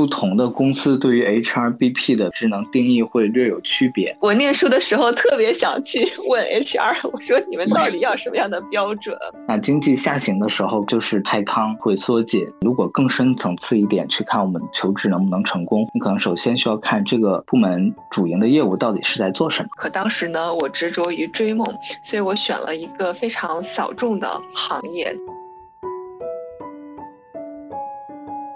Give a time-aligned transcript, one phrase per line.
[0.00, 4.16] 不同的公司对于 HRBP 的职能定义会略有区别。
[4.18, 9.14] 我念书的时候特别想去问 HR， 我说你们到底要什么样的标准？
[9.46, 12.48] 那经济下行的时候，就是派康会缩紧。
[12.62, 19.68] 如果更深层次一点去看我们求职能不能成功，你可能首先需要看这个部门主营的业务到底是在做什么。
[19.76, 21.66] 可当时呢，我执着于追梦，
[22.00, 25.14] 所以我选了一个非常小众的行业。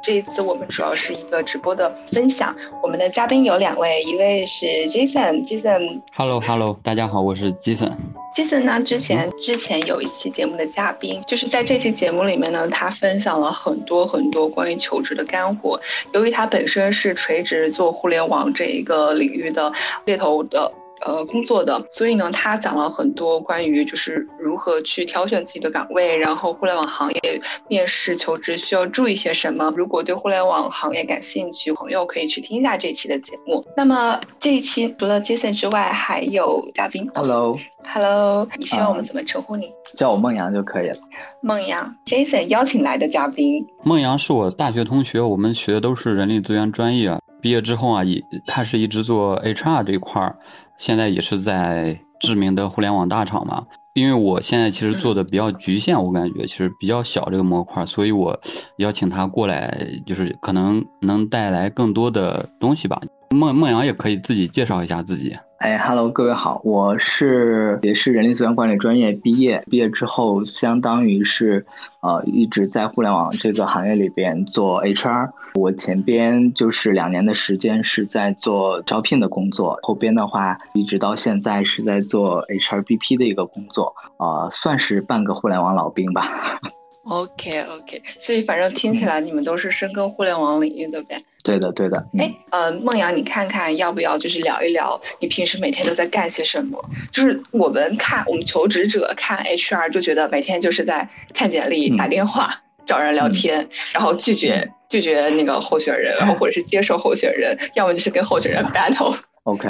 [0.05, 6.03] 这一次我们主要是一个直播的分享，我们的嘉宾有两位，一位是 Jason，Jason。
[6.15, 7.93] Hello，Hello，大家好，我是 Jason。
[8.37, 15.81] Jason 呢，之前之前有一期节目的嘉宾，就是在这期节目里面呢，他分享了很多很多关于求职的干货。
[16.13, 19.73] 由于他本身是垂直做互联网这一个领域的
[20.05, 20.71] 猎头的。
[21.05, 27.21] 呃，工作的，所以呢，他讲了很多关于就是如何去挑选自己的岗位，然后互联网行业
[27.69, 29.71] 面试求职需要注意些什么。
[29.77, 33.63] 如果对互联网行业感兴趣，朋友可以去听一下这一期的节目。
[33.77, 37.11] 那么这一期除了 Jason 之外，还有嘉宾。
[37.15, 39.71] Hello，Hello，你希望我们怎么称呼你？
[39.95, 40.97] 叫我孟阳就可以了。
[41.43, 43.67] 孟阳，Jason 邀请来的嘉宾。
[43.83, 47.19] 孟阳是我大学同学，我们学的都是人力资源专业。
[47.45, 50.35] 毕业之后啊，也他是一直做 HR 这一块儿。
[50.79, 58.41] 现在也是在知名的互联网大厂嘛，因为我现在其实做的比较局限，我感觉其实比较小这个模块，所以我
[58.79, 62.99] 邀请他过来，就是可能能带来更多的东西吧。
[63.29, 65.37] 孟孟阳也可以自己介绍一下自己。
[65.59, 71.67] 哎，Hello，各位好，我是也是人力资源管理专业毕业，毕业之后相当于是
[72.01, 75.29] 呃一直在互联网这个行业里边做 HR。
[75.55, 86.59] 我前边就是两年的时间是在做招聘的工作，后边的话一直到现在是在做 HRBP 的一个工作，啊，算是半个互联网老兵吧。
[87.05, 91.23] OK OK，所以反正听起来你们都是深耕互联网领域的呗。
[91.45, 92.05] 对的对的。
[92.19, 96.83] 哎，呃，梦阳，你看看要不要就是聊一聊你平时每天都在干些什么？
[97.13, 109.17] 就是我们看我们求职者看 HR 就觉得每天就是在看简历、打电话、找人聊天，然后拒绝拒绝那个候选人，然后或者是接受候选人，要么就是跟候选人 battle。
[109.45, 109.69] OK，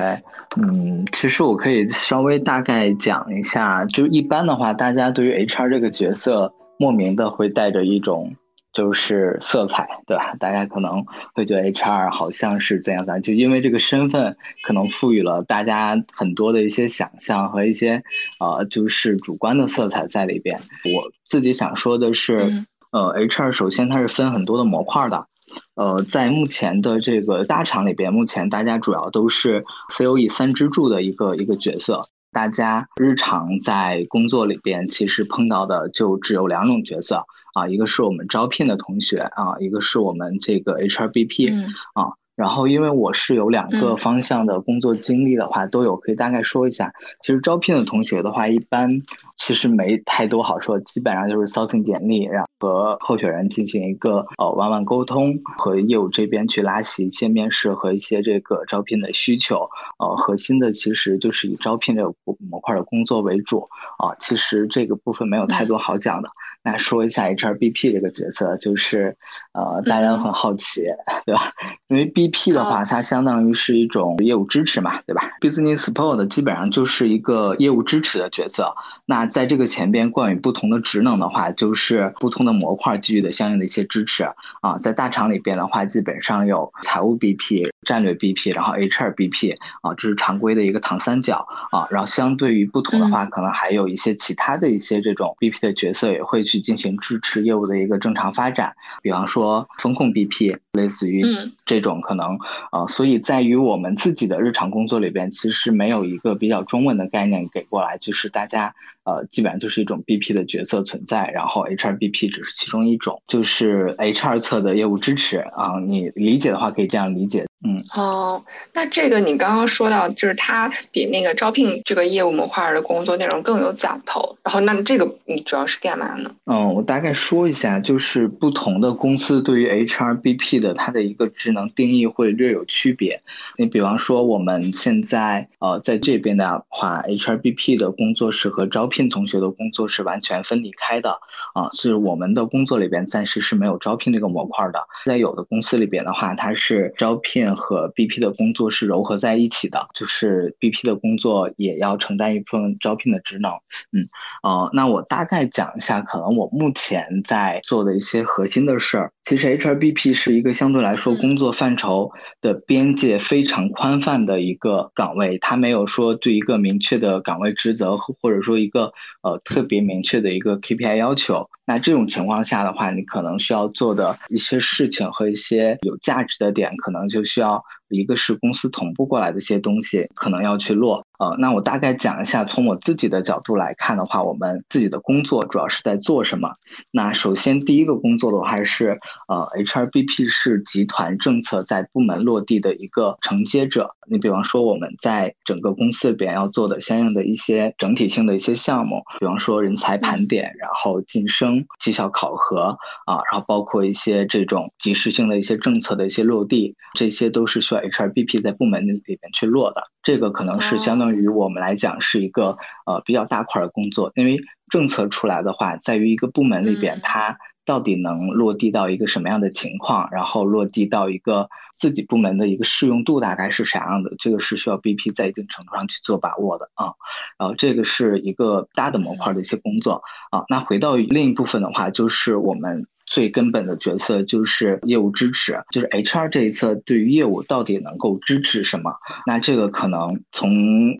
[0.56, 6.52] 嗯，其实我可以稍微大概讲一下，就一般的话，大家对于 HR 这个角色。
[6.76, 8.34] 莫名的会带着一种
[8.72, 10.34] 就是色彩，对吧？
[10.40, 18.02] 大家可能会觉得 HR 好像是怎样怎样，就因为这个身份，可能赋予了大家很多的一些想象和一些
[18.40, 20.58] 呃，就是主观的色彩在里边。
[20.96, 25.26] 我自己想说的是，呃，HR 首先它是分很多的模块的，
[25.74, 32.02] 呃，在目前的这个大厂里边，目前大家主要都是 COE 三支柱的一个一个角色。
[32.30, 37.24] 大家日常在工作里边，其实碰到的就只有两种角色
[37.54, 42.12] 啊，一个是我们招聘的同学啊，一个是我们这个 HRBP 啊。
[42.36, 46.92] 然后，因为我是有两个方向的工作经历的话，都有可以大概说一下。
[47.22, 48.88] 其实招聘的同学的话，一般
[49.36, 59.68] 其实没太多好说，基本上就是扫听简历，然后和候选人进行一个呃往往沟通，和业务这边去拉起一些面试和一些这个招聘的需求。
[60.00, 62.12] 呃，核心的其实就是以招聘这个
[62.50, 63.68] 模块的工作为主
[63.98, 64.16] 啊。
[64.18, 66.30] 其实这个部分没有太多好讲的。
[66.64, 69.16] 那说一下 HRBP 这个角色，就是
[69.52, 70.82] 呃大家都很好奇，
[71.26, 71.52] 对吧？
[71.88, 78.74] 因为 BP 的话，它相当于是一种业务支持嘛，对吧？Business Support 基本上就是一个业务支持的角色。
[79.04, 84.24] 那在这个前边冠以不同的职能的话，就是不同的模块给予的相应的一些支持
[84.62, 84.78] 啊。
[84.78, 91.86] 在大厂里边的话，基本上有财务 BP、战略 BP，然后 HR BP 啊，这是常规的一个唐三角啊。
[91.90, 98.74] 然后相对于不同的话，可能还有一些其他的一些这种 BP 的角色也会去进行支持业务的一个正常发展。
[99.02, 101.22] 比方说风控 BP，类似于
[101.66, 102.14] 这种可。
[102.14, 102.38] 可能
[102.70, 108.72] 啊，所以在于我们自己的日常工作里边，其实没有一个比较中文的概念给过来，就是大家
[109.02, 117.46] 呃，基本上就是一种 BP 的角色存在，然后 HRBP 只是其中一种，就是 HR 侧的业务支持啊，你理解的话可以这样理解。
[117.66, 118.44] 嗯哦，
[118.74, 124.36] 那这个你刚刚说到，就是它比那个招聘这个业务模块的工作内容更有讲头。
[124.42, 126.30] 然后，那这个你主要是干嘛呢？
[126.44, 133.22] 嗯，我大概说一下，就是不同的公司对于 HRBP 的它的一个职能定义会略有区别。
[133.56, 141.18] 你比方说，我们现在呃在这边的话，HRBP 的工作室和招聘同学的工作是完全分离开的
[141.54, 144.86] 啊，所以我们的工作里边暂时是没有招聘这个模块的。
[145.06, 147.53] 在有的公司里边的话，它是招聘。
[147.54, 153.52] 面和 BP 的工作是糅合在一起的，就是 BP 的工作也要承担一部分招聘的职能。
[153.92, 154.08] 嗯，
[154.42, 159.12] 呃，那我大概讲一下，可能我目前在做的一些核心的事儿。
[159.22, 162.10] 其实 HRBP 是一个相对来说工作范畴
[162.40, 168.92] 的边界非常宽泛的一个岗位，它没有说对一个明确的岗位职责或者说一个
[169.22, 171.48] 呃特别明确的一个 KPI 要求。
[171.66, 177.62] 那这种情况下的话，你可能需要做的一些事情和一些有价值的点，可能就需要。
[177.90, 181.03] 一个是公司同步过来的一些东西，可能要去落。
[181.18, 186.50] 呃，那我大概讲一下，从我自己的角度来看的话，我们自己的工作主要是在做什么。
[186.90, 193.94] 那首先第一个工作的话是，呃，HRBP 是集团政策在部门落地的一个承接者。
[194.10, 202.76] 你比方说我们在整个公司里边要做的相应的一些整体性的一些项目，比方说人才盘点，然后晋升、绩效考核
[203.06, 207.84] 啊，然后包括一些这种及时性的一些政策的一些落地，这些都是需要。
[207.84, 212.56] HRBP 在部门里边去落的，这个可能是相当于我们来讲是一个
[212.86, 214.40] 呃比较大块的工作，因为
[214.70, 217.36] 政策出来的话，在于一个部门里边，它
[217.66, 226.94] 到底能落地到一个什么样的情况，然后落地到一个自己部门的一个适用度大概是啥样的，这个是需要 BP 在一定程度上去做把握的啊。
[227.38, 230.44] 然后这个是一个大的模块的一些工作啊。
[230.48, 232.86] 那回到另一部分的话，就是我们。
[233.06, 238.94] 最根本的角色就是业务支持，就是 HR 这一侧对于业务到底能够支持什么？
[239.26, 240.52] 那这个可能从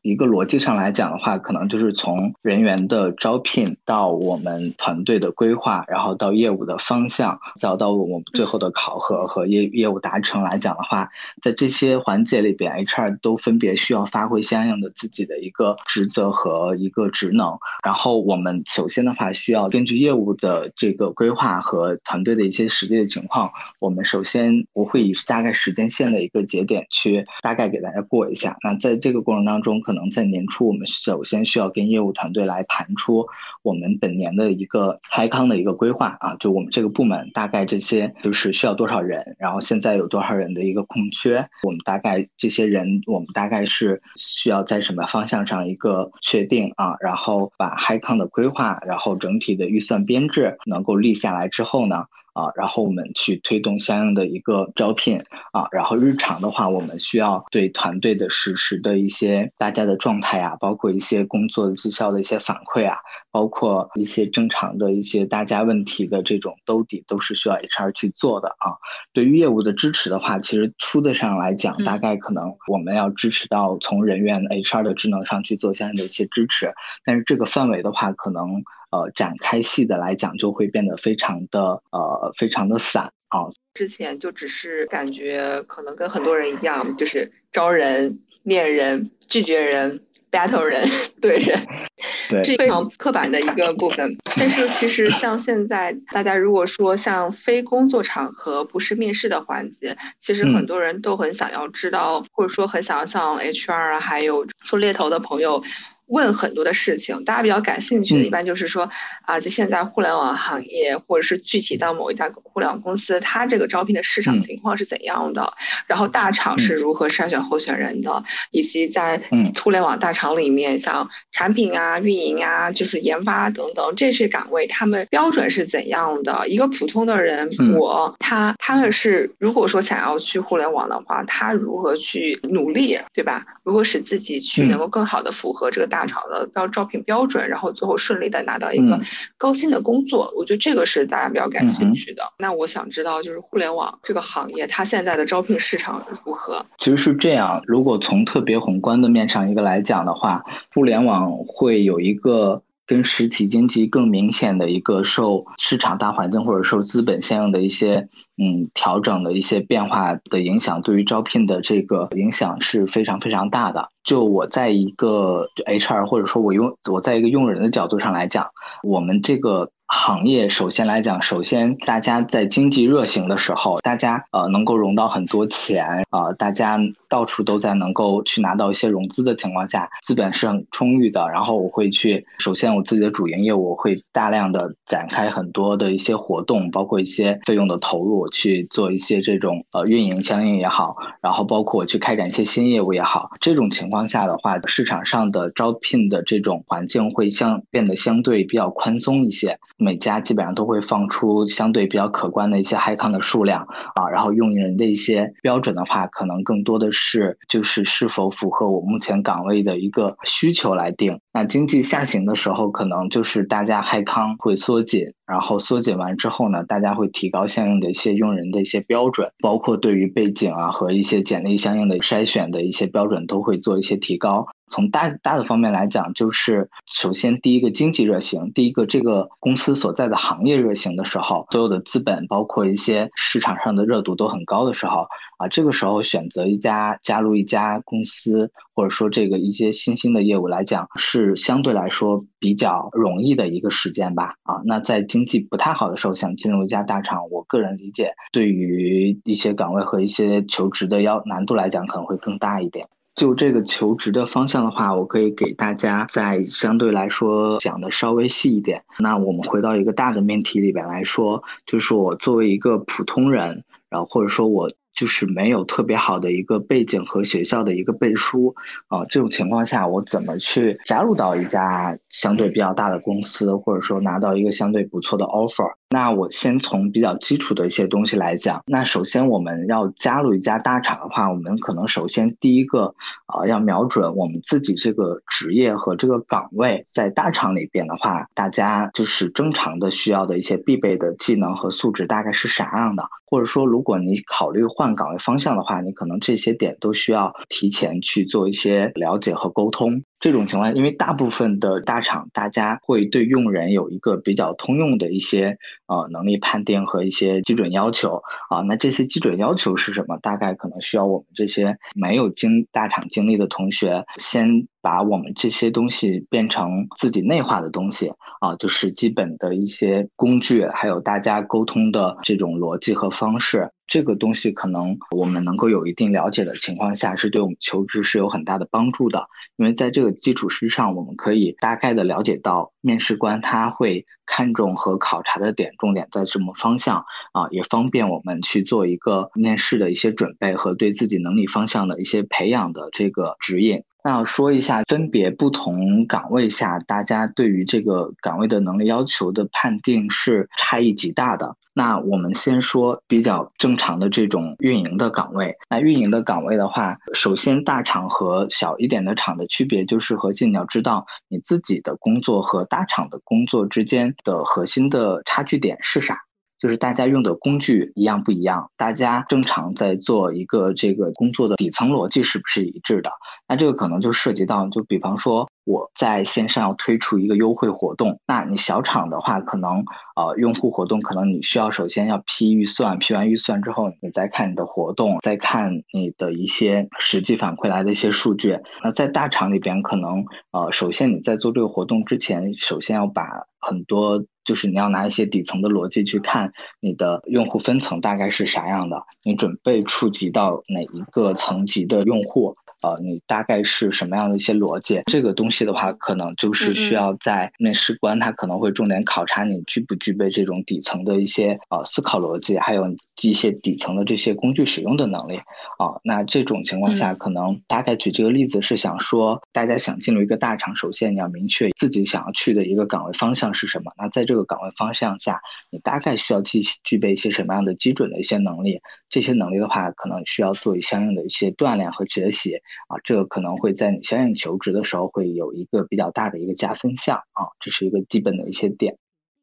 [0.03, 11.09] 一个逻辑上来讲的话，可能就是从人员的招聘到我们团队的规划，然后到业务的方向，再到我们最后的考核和业业务达成来讲的话，
[11.41, 17.57] 在这些环节里边，HR 都分别需要发挥相应的自己的一个职责和一个职能。
[17.83, 28.57] 然后我们首先的话，需要根据业务的这个规划和团队的一些实际的情况，我们首先我会以大概时间线的一个节点去大概给大家过一下。
[28.63, 33.27] 那在这个过程当中，可能在年初，我们首先需要跟业务团队来盘出
[33.61, 51.84] 我们本年的一个嗨康的一个规划啊，就我们这个部门大概这些就是需要多少人，然后现在有多少人的一个空缺，我们大概这些人我们大概是需要在什么方向上一个确定啊，然后把嗨康的规划，然后整体的预算编制能够立下来之后。
[51.85, 52.05] 呢？
[52.33, 55.17] 啊，然后我们去推动相应的一个招聘
[55.53, 62.97] 啊，然后日常的话，我们需要对团队的实时的一些大家的状态啊，包括一些工作的绩效的一些反馈啊，
[63.31, 68.75] 包括一些正常的一些大家问题的这种兜底，都是需要 HR 去做的啊。
[69.13, 76.73] 对于业务的支持的话，其实粗的上来讲，大概可能我们要支持到从人员 HR 的职能上去做相应的一些支持，
[77.05, 78.65] 但是这个范围的话，可能。
[78.95, 83.49] 呃，展开细的来讲，就会变得非常的呃，非常的散啊。
[83.73, 89.99] 之前就只是感觉可能跟很多人一样，就是招人、面人、拒绝人、
[90.31, 90.87] battle 人、
[91.21, 91.59] 怼人，
[92.29, 94.15] 对，是非常刻板的一个部分。
[94.37, 105.61] 但是其实像现在大家如果说像非工作场合不是面试的环节，其实很多人都很想要知道，或者说很想要向 HR 啊，还有做猎头的朋友。
[106.07, 108.89] 问很多的事情，大家比较感兴趣的，一般就是说，
[109.23, 115.53] 啊，就现在互联网行业，或者是具体到某一家互联网公司，它这个招聘的市场情况是怎样的？
[115.87, 118.23] 然后大厂是如何筛选候选人的？
[118.51, 119.21] 以及在
[119.61, 126.47] 互联网大厂里面，像产品啊、运营啊、就是研发等等这些岗位，他们标准是怎样的？
[126.47, 133.43] 一个普通的人，我他他们是如果说想要去互联网的话，他如何去努力，对吧？
[133.63, 138.99] 如何使自己去能够更好的符合这个大厂的招招聘标准，然后最后顺利的拿到一个
[139.37, 142.23] 高薪的工作，我觉得这个是大家比较感兴趣的。
[142.37, 146.65] 那我想知道，就是互联网这个行业，它现在的招聘市场如何？
[146.77, 152.61] 其实是这样，如果从特别宏观的面上一个来讲的话，互联网会有一个。
[152.85, 163.89] 跟实体经济更明显的一个受市场大环境或者受资本相应的一些嗯调整的一些变化的影响，对于招聘的这个影响是非常非常大的。
[164.03, 168.47] 就我在一个 HR 或者说我用我在一个用人的角度上来讲，
[168.83, 169.69] 我们这个。
[169.87, 176.79] 行业首先来讲，首先大家在经济热行的时候，大家呃能够融到很多钱啊，大家
[177.15, 181.29] 到处都在能够去拿到一些融资的情况下，资本是很充裕的。
[181.29, 193.29] 然后我会去，首先我自己的主营业务会大量的展开很多的一些活动，包括一些费用的投入，去做一些这种呃运营相应也好，然后包括我去开展一些新业务也好。
[193.39, 211.19] 这种情况下的话，市场上的招聘的这种环境会相变得相对比较宽松一些，每家基本上都会放出相对比较可观的一些 HiCon 的数量啊，然后用人的一些标准的话，可能更多的是是就是是否符合我目前岗位的一个需求来定。
[211.31, 224.47] 那经济下行的时候，可能就是大家害康会缩紧，然后缩紧完之后呢，大家会提高相应的一些用人的一些标准，包括对于背景啊和一些简历相应的筛选的一些标准都会做一些提高。
[224.67, 235.07] 从大大的方面来讲，就是首先第一个经济热行，第一个这个公司所在的行业热行的时候，所有的资本包括一些市场上的热度都很高的时候，
[235.37, 244.35] 啊，这个时候选择一家加入一家公司，或者说这个一些新兴的业务来讲，是相对来说比较容易的一个时间吧。
[244.43, 252.87] 啊，那在经济不太好的时候想进入一家大厂，我个人理解，对于一些岗位和一些求职的要难度来讲，可能会更大一点。
[253.15, 258.83] 就这个求职的方向的话，我可以给大家在相对来说讲的稍微细一点。
[258.99, 264.71] 那我们回到一个大的命题里边来说，就是我作为一个普通人，然后或者说我。
[264.95, 268.55] 就是没有特别好的一个背景和学校的一个背书
[268.87, 275.73] 啊，这种情况下，我怎么去加入到一家相对比较大的公司，或者说拿到一个相对不错的 offer？
[275.89, 278.63] 那我先从比较基础的一些东西来讲。
[278.65, 282.95] 那首先我们要加入一家大厂的话，我们可能首先第一个
[283.27, 293.03] 啊，要瞄准我们自己这个职业和这个岗位，在大厂里边的话，大家就是正常的需要的一些必备的技能和素质大概是啥样的？
[293.25, 300.03] 或者说，如果你考虑换岗位方向的话，你可能这些点都需要提前去做一些了解和沟通。
[300.25, 308.61] 这种情况，因为大部分的大厂，大家会对用人有一个比较通用的一些呃能力判定和一些基准要求啊。
[308.61, 310.17] 那这些基准要求是什么？
[310.17, 323.69] 大概可能需要我们这些没有经大厂经历的同学，先把我们这些东西变成自己内化的东西啊，就是基本的一些工具，还有大家沟通的这种逻辑和方式。
[323.87, 329.27] 这个东西可能我们能够有一定了解的情况下，是对我们求职是有很大的帮助的。
[329.57, 343.83] 因为在这个基础之上，我们可以大概的了解到面试官他会看重和考察的点，重点在什么方向啊，也方便我们去做一个面试的一些准备和对自己能力方向的一些培养的这个指引。
[344.05, 351.55] 那要说一下，分别不同岗位下，大家对于这个岗位的能力要求的判定是差异极大的。
[351.73, 355.55] 那我们先说比较正常的这种运营的岗位。
[355.71, 366.24] 那运营的岗位的话，首先大厂和小一点的厂的区别就是核心，你要知道你自己的工作和大厂的工作之间的核心的差距点是啥。
[366.65, 373.11] 就是大家用的工具一样不一样，大家正常在做一个这个工作的底层逻辑是不是一致的？
[373.47, 379.83] 那这个可能就涉及到，就比方说我在线上要推出一个优惠活动，那你小厂的话，可能
[380.15, 388.59] 呃用户活动可能你需要首先要批预算，批完预算之后，你再看你的活动，再看你的一些实际反馈来的一些数据。
[388.83, 394.23] 那在大厂里边，可能呃首先你在做这个活动之前，首先要把很多。
[394.45, 402.55] 就是你要拿一些底层的逻辑去看你的用户分层大概是啥样的，你准备触及到哪一个层级的用户。
[402.83, 405.01] 呃，你大概是什么样的一些逻辑？
[405.11, 415.37] 这个东西的话，可能就是需要在面试官他可能会重点考察你具不具备这种底层的一些呃思考逻辑，还有一些底层的这些工具使用的能力
[415.79, 415.99] 啊。
[416.03, 423.91] 那这种情况下，可能大概举这个例子是想说，大家想进入一个大厂，首先你要明确自己想要去的一个岗位方向是什么。
[423.97, 425.41] 那在这个岗位方向下，
[425.71, 428.81] 你大概需要具具备一些什么样的基准的一些能力？
[429.09, 432.59] 这些能力的话，可能需要做相应的一些锻炼和学习。
[432.87, 438.97] 啊，这个可能会在你相应求职的时候会有一个比较大的一个加分项啊，这是一个基本的一些点。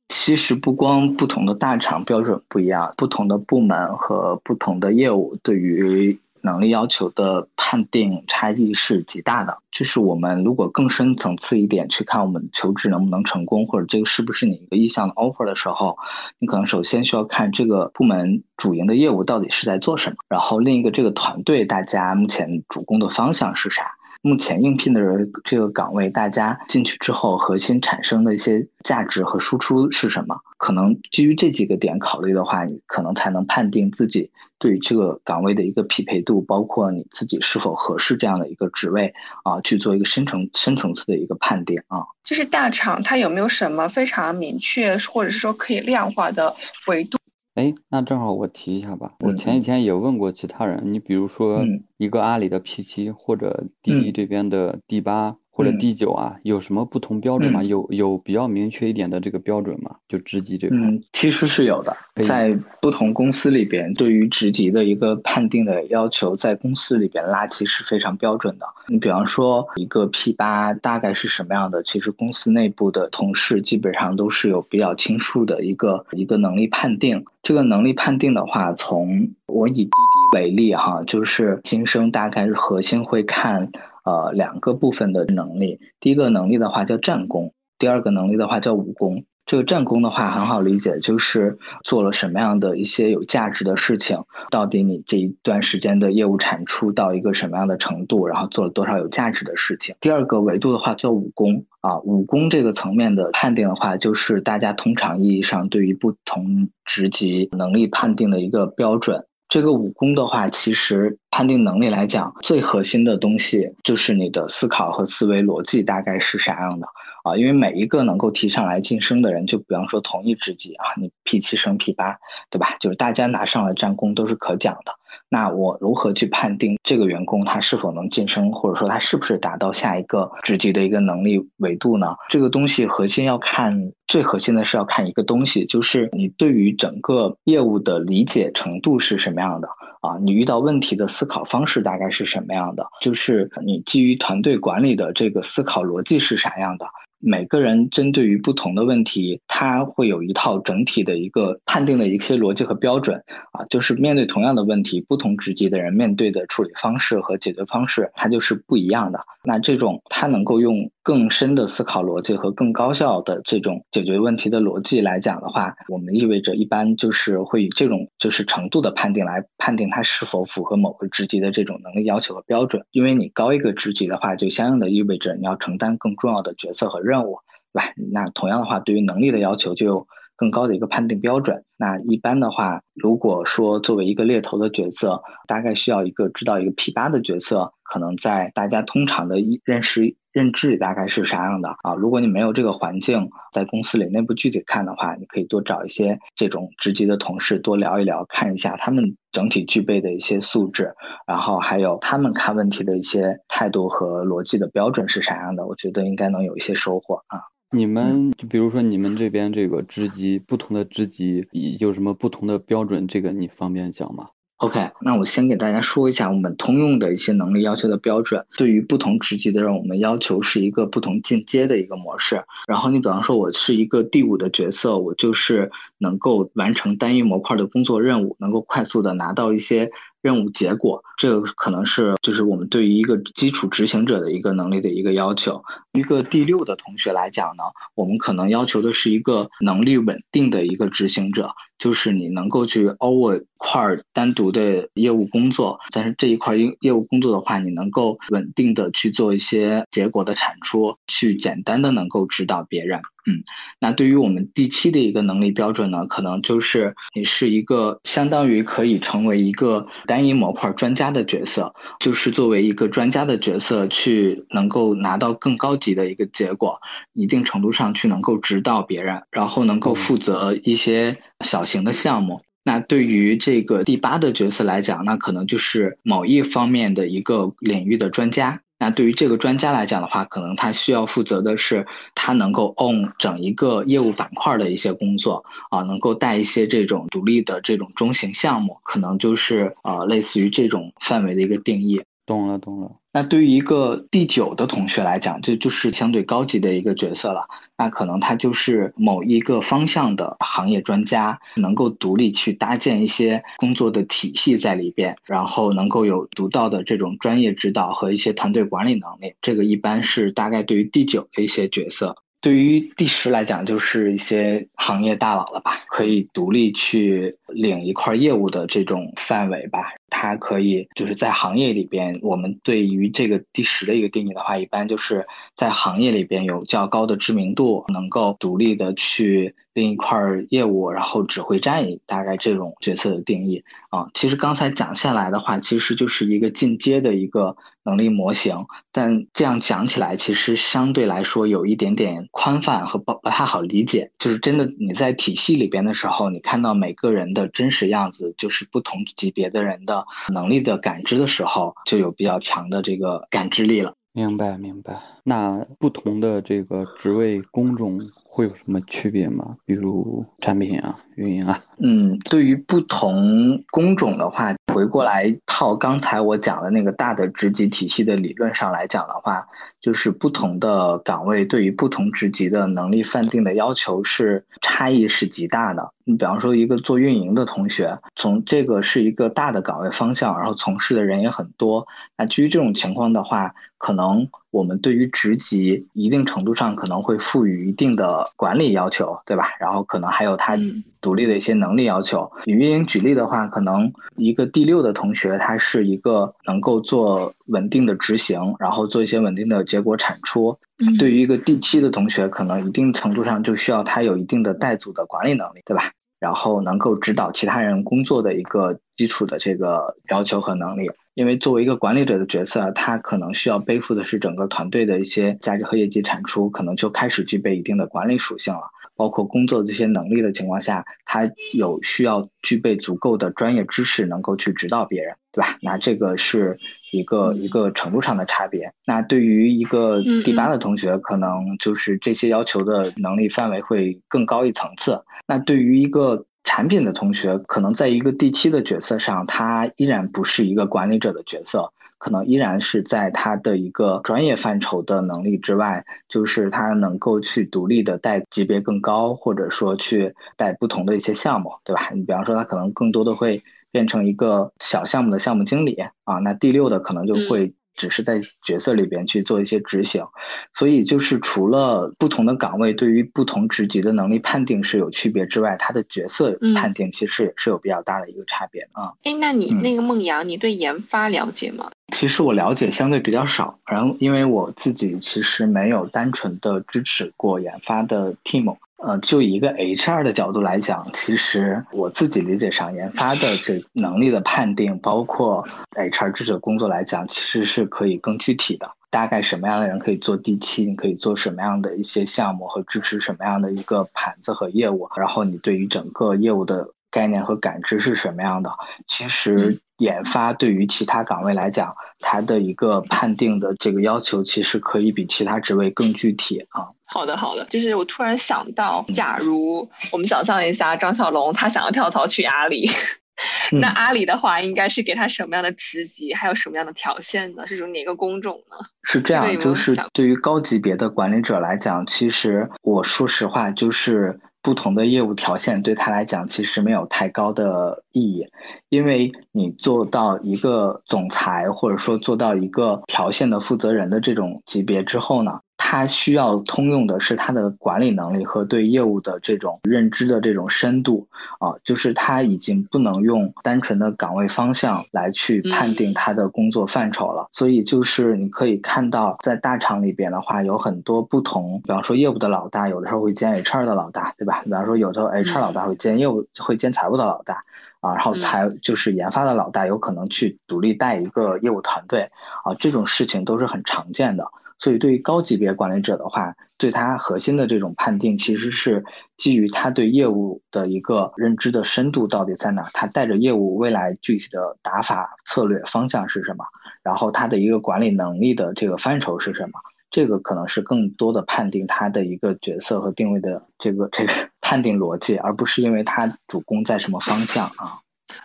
[0.09, 6.19] 其实不光不同的大厂标准不一样，不同的部门和不同的业务对于。
[6.43, 15.97] 能力要求的判定差异是极大的，就是我们如果更深层次一点去看我们求职能不能成功，或者这个是不是你一个意向的 offer 的时候，
[16.39, 23.95] 你可能首先需要看这个部门主营的业务到底是在做什么，然后另一个这个团队大家目前主攻的方向是啥。
[24.23, 30.37] 目前应聘的人这个岗位，大家进去之后核心产生的一些价值和输出是什么？
[30.59, 39.13] 可能基于这几个点考虑的话，你可能才能判定自己对这个岗位的一个匹配度，包括你自己是否合适这样的一个职位
[39.43, 42.07] 啊，去做一个深层深层次的一个判定啊。
[42.23, 46.55] 就是大厂它有没有什么非常明确，或者是说可以量化的
[46.87, 47.19] 维度？
[47.55, 49.15] 哎，那正好我提一下吧。
[49.21, 51.63] 我前几天也问过其他人，你比如说
[51.99, 55.37] 一个阿里的 P 七或者滴滴这边的 D 八。
[55.63, 57.63] 或者第九啊，有什么不同标准吗？
[57.63, 59.97] 有有比较明确一点的这个标准吗？
[60.09, 62.51] 就职级这块，嗯，其实是有的，在
[62.81, 68.67] 不同公司里边，对于职级的一个判定的要求，在公司里边拉齐是非常标准的。
[68.89, 71.83] 你比方说一个 P 八大概是什么样的？
[71.83, 77.25] 其实公司内部的同事基本上都是有比较清楚的一个一个能力判定。
[77.43, 83.71] 这个能力判定的话，从我以滴滴为例哈，就是新生大概是核心会看。
[84.05, 89.25] 呃，两个部分的能力，第一个能力的话叫战功，第二个能力的话叫武功。
[89.45, 99.97] 这个战功的话很好理解，就是做了什么样的一些有价值的事情，到底你这一段时间的业务产出到一个什么样的程度，然后做了多少有价值的事情。
[100.01, 109.27] 第二个维度的话叫武功啊，武功这个层面的判定的话，就是大家通常意义上对于不同职级能力判定的一个标准。
[109.53, 116.87] 这个武功的话，其实判定能力来讲，最核心的东西就是你的思考和思维逻辑大概是啥样的
[117.23, 117.37] 啊？
[117.37, 122.17] 因为每一个能够提上来晋升的人，就比方说同一职级啊，你 P 七升 P 八，
[122.49, 122.79] 对吧？
[122.81, 124.95] 就是大家拿上了战功都是可讲的。
[125.33, 132.17] 那我如何去判定这个员工他是否能晋升，或者说他是不是达到下一个职级的一个能力维度呢？
[132.29, 139.69] 这个东西核心要看，最核心的是要看一个东西，就是你对于整个业务的理解程度是什么样的
[140.03, 140.19] 啊？
[140.21, 142.87] 你遇到问题的思考方式大概是什么样的？
[143.01, 146.85] 就是你基于团队管理的这个思考逻辑是啥样的？
[147.25, 159.21] 每个人针对于不同的问题，他会有一套整体的一个判定的一些逻辑和标准啊，就是面对同样的问题，不同职级的人面对的处理方式和解决方式，它就是不一样的。
[159.45, 172.85] 那这种他能够用更深的思考逻辑和更高效的这种解决问题的逻辑来讲的话，我们意味着一般就是会以这种就是程度的判定来判定他是否符合某个职级的这种能力要求和标准。
[172.93, 177.39] 因为你高一个职级的话，就相应的意味着你要承担更重要的角色和任任务，
[177.73, 177.93] 对吧？
[178.11, 181.65] 那同样的话，对于能力的要求就有更高的一个判定标准。
[181.77, 191.95] 那一般的话，如果说作为一个猎头的角色，大概需要一个知道一个 P 八的角色，可能在大家通常的认识认知大概是啥样的啊？
[191.95, 200.95] 如果你没有这个环境，在公司里内部具体看的话，你可以多找一些这种职级的同事多聊一聊，看一下他们整体具备的一些素质，
[201.27, 207.41] 然后还有他们看问题的一些态度和逻辑的标准是啥样的，我觉得应该能有一些收获啊。
[207.75, 211.47] 你们就比如说你们这边这个职级，不同的职级
[211.81, 213.07] 有什么不同的标准？
[213.09, 214.29] 这个你方便讲吗
[214.63, 218.47] ？OK，那我先给大家说一下我们通用的一些能力要求的标准。
[218.57, 222.45] 对于不同职级的人，我们要求是一个不同进阶的一个模式。
[222.69, 229.91] 然后你比方说，我是一个第五的角色，我就是能够完成单一模块的工作任务，能够快速的拿到一些。
[230.23, 235.63] 任务结果，这个可能是就是我们对于一个基础执行者的一个能力的一个要求。
[235.93, 243.83] 一个第六的同学来讲呢，我们可能要求的是一个能力稳定的一个执行者，就是你能够去 over 块
[244.13, 253.03] 单独的业务工作，但是这一块业业务工作的话，你能够稳定的去做一些结果的产出，去简单的能够指导别人。
[253.25, 253.45] 嗯，
[253.79, 266.81] 那对于我们第七的一个能力标准呢，可能就是你是一个相当于可以成为一个单一模块专家的角色，就是作为一个专家的角色去能够拿到更高级的一个结果，
[267.13, 272.41] 一定程度上去能够指导别人，然后能够负责一些小型的项目。
[272.65, 278.63] 那对于这个第八的角色来讲，那可能就是某一方面的一个领域的专家。
[278.83, 292.03] 那对于这个专家来讲的话，可能他需要负责的是，他能够 own 整一个业务板块的一些工作啊，能够带一些这种独立的这种中型项目，可能就是啊类似于这种范围的一个定义。
[292.25, 292.91] 懂了，懂了。
[293.13, 297.47] 那对于一个第九的同学来讲，这就是相对高级的一个角色了。
[297.77, 309.35] 那可能他就是某一个方向的行业专家，能够独立去搭建一些工作的体系在里边，然后能够有独到的这种专业指导和一些团队管理能力。
[309.43, 312.17] 这个一般是大概对于第九的一些角色。
[312.41, 319.93] 对于第十来讲，就是一些行业大佬了吧，可以独立去领一块业务的这种范围吧。
[320.13, 329.55] 它可以就是在行业里边，我们对于这个第十的一个定义的话，一般就是在行业里边有较高的知名度，能够独立的去。
[329.75, 330.21] 另一块
[330.51, 338.67] 业务，然后指挥战役，大概这种角色的定义啊，其实刚才讲下来的话，其实就是一个进阶的一个能力模型。
[338.93, 344.11] 但这样讲起来，其实相对来说有一点点宽泛和不不太好理解。
[344.19, 350.02] 就是真的你在体系里边的时候，你看到每个人的真实样子，就是不同级别的人的
[350.33, 353.95] 能力的感知的时候，就有比较强的这个感知力了。
[354.13, 355.01] 明白，明白。
[355.25, 358.01] 那不同的这个职位工种。
[358.35, 359.59] 会有什么区别吗？
[359.67, 361.63] 比如产品啊、运营啊？
[361.77, 369.47] 嗯，对于不同工种的话，回过来套刚才我讲的那个大的职级体系的理论上来讲的话，
[369.81, 375.93] 就是不同的岗位对于不同职级的能力范定的要求是差异是极大的。
[376.05, 381.87] 你比方说一个做运营的同学，从这个是一个大的岗位方向，然后从事的人也很多。
[382.17, 384.29] 那基于这种情况的话，可能。
[384.53, 389.47] 我们对于职级一定程度上可能会赋予一定的管理要求，对吧？
[389.59, 390.59] 然后可能还有他
[391.01, 392.31] 独立的一些能力要求。
[392.45, 400.59] 以运营举例的话，可能一个第六的同学，他是一个能够做稳定的执行，然后做一些稳定的结果产出。
[400.99, 405.93] 对于一个第七的同学，可能一定程度上就需要他有一定的带组的管理能力，对吧？
[406.21, 410.91] 然后能够指导其他人工作的一个基础的这个要求和能力。
[411.15, 418.63] 因为作为一个管理者的角色，他可能需要背负的是整个团队的一些价值和业绩产出，可能就开始具备一定的管理属性了。
[418.95, 425.59] 包括工作的这些能力的情况下，他有需要具备足够的专业知识，能够去指导别人，对吧？
[425.63, 426.59] 那这个是
[426.93, 428.71] 一个一个程度上的差别。
[428.87, 435.03] 那对于一个第八的同学，可能就是这些要求的能力范围会更高一层次。
[435.27, 451.91] 那对于一个产品的同学可能在一个第七的角色上，他依然不是一个管理者的角色，可能依然是在他的一个专业范畴的能力之外，就是他能够去独立的带级别更高，或者说去带不同的一些项目，对吧？
[451.95, 457.55] 你比方说他可能更多的会变成一个小项目的项目经理啊，那第六的可能就会。
[457.75, 460.05] 只是在角色里边去做一些执行，
[460.53, 468.93] 所以就是除了不同的岗位对于不同职级的能力判定是有区别之外，他的角色判定其实也是有比较大的一个差别啊。
[469.05, 471.71] 哎，那你那个梦阳，你对研发了解吗？
[471.93, 478.57] 其实我了解相对比较少，然后因为我自己其实没有单纯的支持过研发的 team。
[478.85, 488.69] 呃，就一个 HR 的角度来讲，其实我自己理解上，研发的这能力的判定，包括 HR 这个工作来讲，其实是可以更具体的。
[488.91, 490.65] 大概什么样的人可以做第七？
[490.67, 494.89] 你可以做什么样的一些项目和支持什么样的一个盘子和业务？
[494.97, 498.51] 然后你对于整个业务的概念和感知是什么样的？
[498.87, 499.61] 其实。
[499.83, 506.71] 研发对于其他岗位来讲，它的一个判定的这个要求，其实可以比其他职位更具体啊。
[506.87, 512.71] 好的，好的，就是我突然想到，假如我们想象一下张小龙，他想要跳槽去阿里，
[513.61, 517.47] 那阿里的话，应该是给他什么样的职级，还有什么样的条件呢？
[517.47, 518.57] 是属于哪个工种呢？
[518.85, 524.21] 是这样，就是对于高级别的管理者来讲，其实我说实话，就是。
[524.43, 528.27] 不同的业务条线对他来讲其实没有太高的意义，
[528.69, 535.41] 因为你做到一个总裁或者说做到一个条线的负责人的这种级别之后呢？
[535.73, 541.09] 他需要通用的是他的管理能力和对业务的这种认知的这种深度
[541.39, 547.27] 啊，就是他已经不能用单纯的岗位方向来去判定他的工作范畴了。
[547.33, 554.43] 所以就是你可以看到，在大厂里边的话，有很多不同，比方说业务的老大，有的时候会兼 HR 的老大，对吧？
[554.45, 557.45] 比方说有的时候 HR 老大会兼业务，会兼财务的老大
[557.81, 562.11] 啊，然后财就是研发的老大有可能去独立带一个业务团队
[562.45, 564.29] 啊，这种事情都是很常见的。
[564.63, 568.85] 所以，对于高级别管理者的话，对他核心的这种判定，其实是
[569.17, 576.45] 基于他对业务的一个认知的深度到底在哪，他带着业务未来具体的打法、策略方向是什么，
[576.85, 579.59] 然后他的一个管理能力的这个范畴是什么，
[579.91, 587.81] 这个可能是更多的判定他的一个角色和定位的这个这个判定逻辑，而不是因为他主攻在什么方向啊。